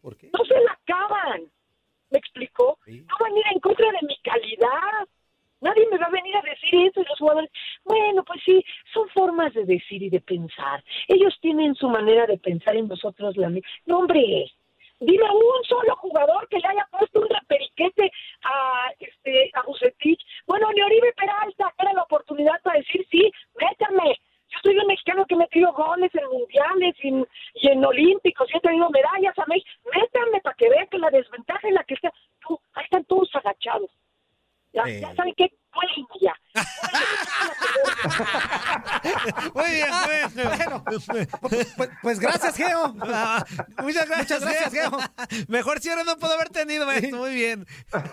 ¿Por 0.00 0.16
qué? 0.16 0.30
no 0.36 0.44
se 0.44 0.60
la 0.60 0.72
acaban. 0.72 1.42
¿Me 2.10 2.18
explicó? 2.18 2.76
No 2.86 3.14
van 3.20 3.32
a 3.32 3.38
ir 3.38 3.44
en 3.54 3.60
contra 3.60 3.86
de 3.86 4.06
mi 4.06 4.16
calidad. 4.18 5.08
Nadie 5.62 5.86
me 5.90 5.98
va 5.98 6.06
a 6.06 6.10
venir 6.10 6.36
a 6.36 6.42
decir 6.42 6.74
eso 6.74 7.00
y 7.00 7.04
los 7.04 7.18
jugadores, 7.18 7.50
bueno, 7.84 8.24
pues 8.24 8.40
sí, 8.44 8.64
son 8.92 9.08
formas 9.10 9.54
de 9.54 9.64
decir 9.64 10.02
y 10.02 10.10
de 10.10 10.20
pensar. 10.20 10.82
Ellos 11.06 11.38
tienen 11.40 11.74
su 11.76 11.88
manera 11.88 12.26
de 12.26 12.36
pensar 12.36 12.74
y 12.76 12.82
nosotros 12.82 13.36
la 13.36 13.48
No, 13.86 13.98
hombre, 14.00 14.50
dime 14.98 15.30
un 15.30 15.64
solo 15.64 15.94
jugador 15.96 16.48
que 16.48 16.58
le 16.58 16.66
haya 16.66 16.88
puesto 16.90 17.20
un 17.20 17.28
reperiquete 17.28 18.10
a 18.42 18.90
este 18.98 19.50
a 19.54 19.62
Bucetich. 19.62 20.20
Bueno, 20.46 20.68
ni 20.72 20.80
Peralta, 21.16 21.72
era 21.78 21.92
la 21.92 22.02
oportunidad 22.02 22.60
para 22.62 22.78
decir, 22.78 23.06
sí, 23.10 23.30
métame. 23.60 24.16
Yo 24.50 24.58
soy 24.62 24.76
un 24.76 24.86
mexicano 24.86 25.24
que 25.26 25.36
me 25.36 25.44
metido 25.44 25.72
goles 25.72 26.10
en 26.14 26.28
mundiales 26.28 26.94
y 27.02 27.68
en, 27.68 27.84
olímpicos 27.84 28.48
y 28.52 28.56
he 28.56 28.60
tenido 28.60 28.90
medallas 28.90 29.38
a 29.38 29.46
México. 29.46 29.70
Métame 29.94 30.40
para 30.42 30.56
que 30.56 30.68
vea 30.68 30.86
que 30.86 30.98
la 30.98 31.10
desventaja 31.10 31.68
en 31.68 31.74
la 31.74 31.84
que 31.84 31.94
está. 31.94 32.12
Tú, 32.40 32.60
ahí 32.74 32.84
están 32.84 33.04
todos 33.04 33.34
agachados. 33.34 33.90
Ya, 34.72 34.82
Eh. 34.86 35.00
ya 35.00 35.14
saben 35.14 35.34
qué, 35.36 35.46
ya. 36.20 36.32
Muy 39.54 39.70
bien, 39.70 39.88
muy 39.90 40.08
bien. 40.34 40.48
Bueno, 40.56 40.84
pues, 40.84 41.06
pues 42.02 42.18
gracias, 42.20 42.56
Geo. 42.56 42.94
Ah, 43.00 43.44
muchas 43.82 44.08
gracias, 44.08 44.40
Muchas 44.40 44.60
gracias, 44.60 44.72
Geo. 44.72 44.98
Mejor 45.48 45.80
cierre 45.80 46.04
no 46.04 46.16
puedo 46.18 46.34
haber 46.34 46.48
tenido, 46.50 46.86
maestro. 46.86 47.18
Muy 47.18 47.34
bien. 47.34 47.66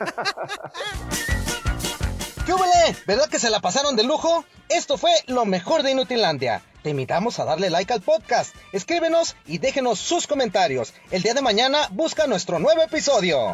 ¿Qué 2.46 2.54
huele? 2.54 2.96
¿Verdad 3.06 3.28
que 3.30 3.40
se 3.40 3.50
la 3.50 3.60
pasaron 3.60 3.96
de 3.96 4.04
lujo? 4.04 4.44
Esto 4.70 4.98
fue 4.98 5.12
lo 5.28 5.46
mejor 5.46 5.84
de 5.84 5.92
Inutilandia. 5.92 6.62
Te 6.82 6.90
invitamos 6.92 7.40
a 7.40 7.46
darle 7.46 7.70
like 7.70 7.92
al 7.94 8.02
podcast, 8.02 8.56
escríbenos 8.72 9.36
y 9.46 9.58
déjenos 9.60 10.00
sus 10.00 10.26
comentarios. 10.28 10.94
El 11.12 11.22
día 11.22 11.34
de 11.34 11.42
mañana 11.42 11.88
busca 11.92 12.26
nuestro 12.26 12.58
nuevo 12.58 12.82
episodio. 12.82 13.54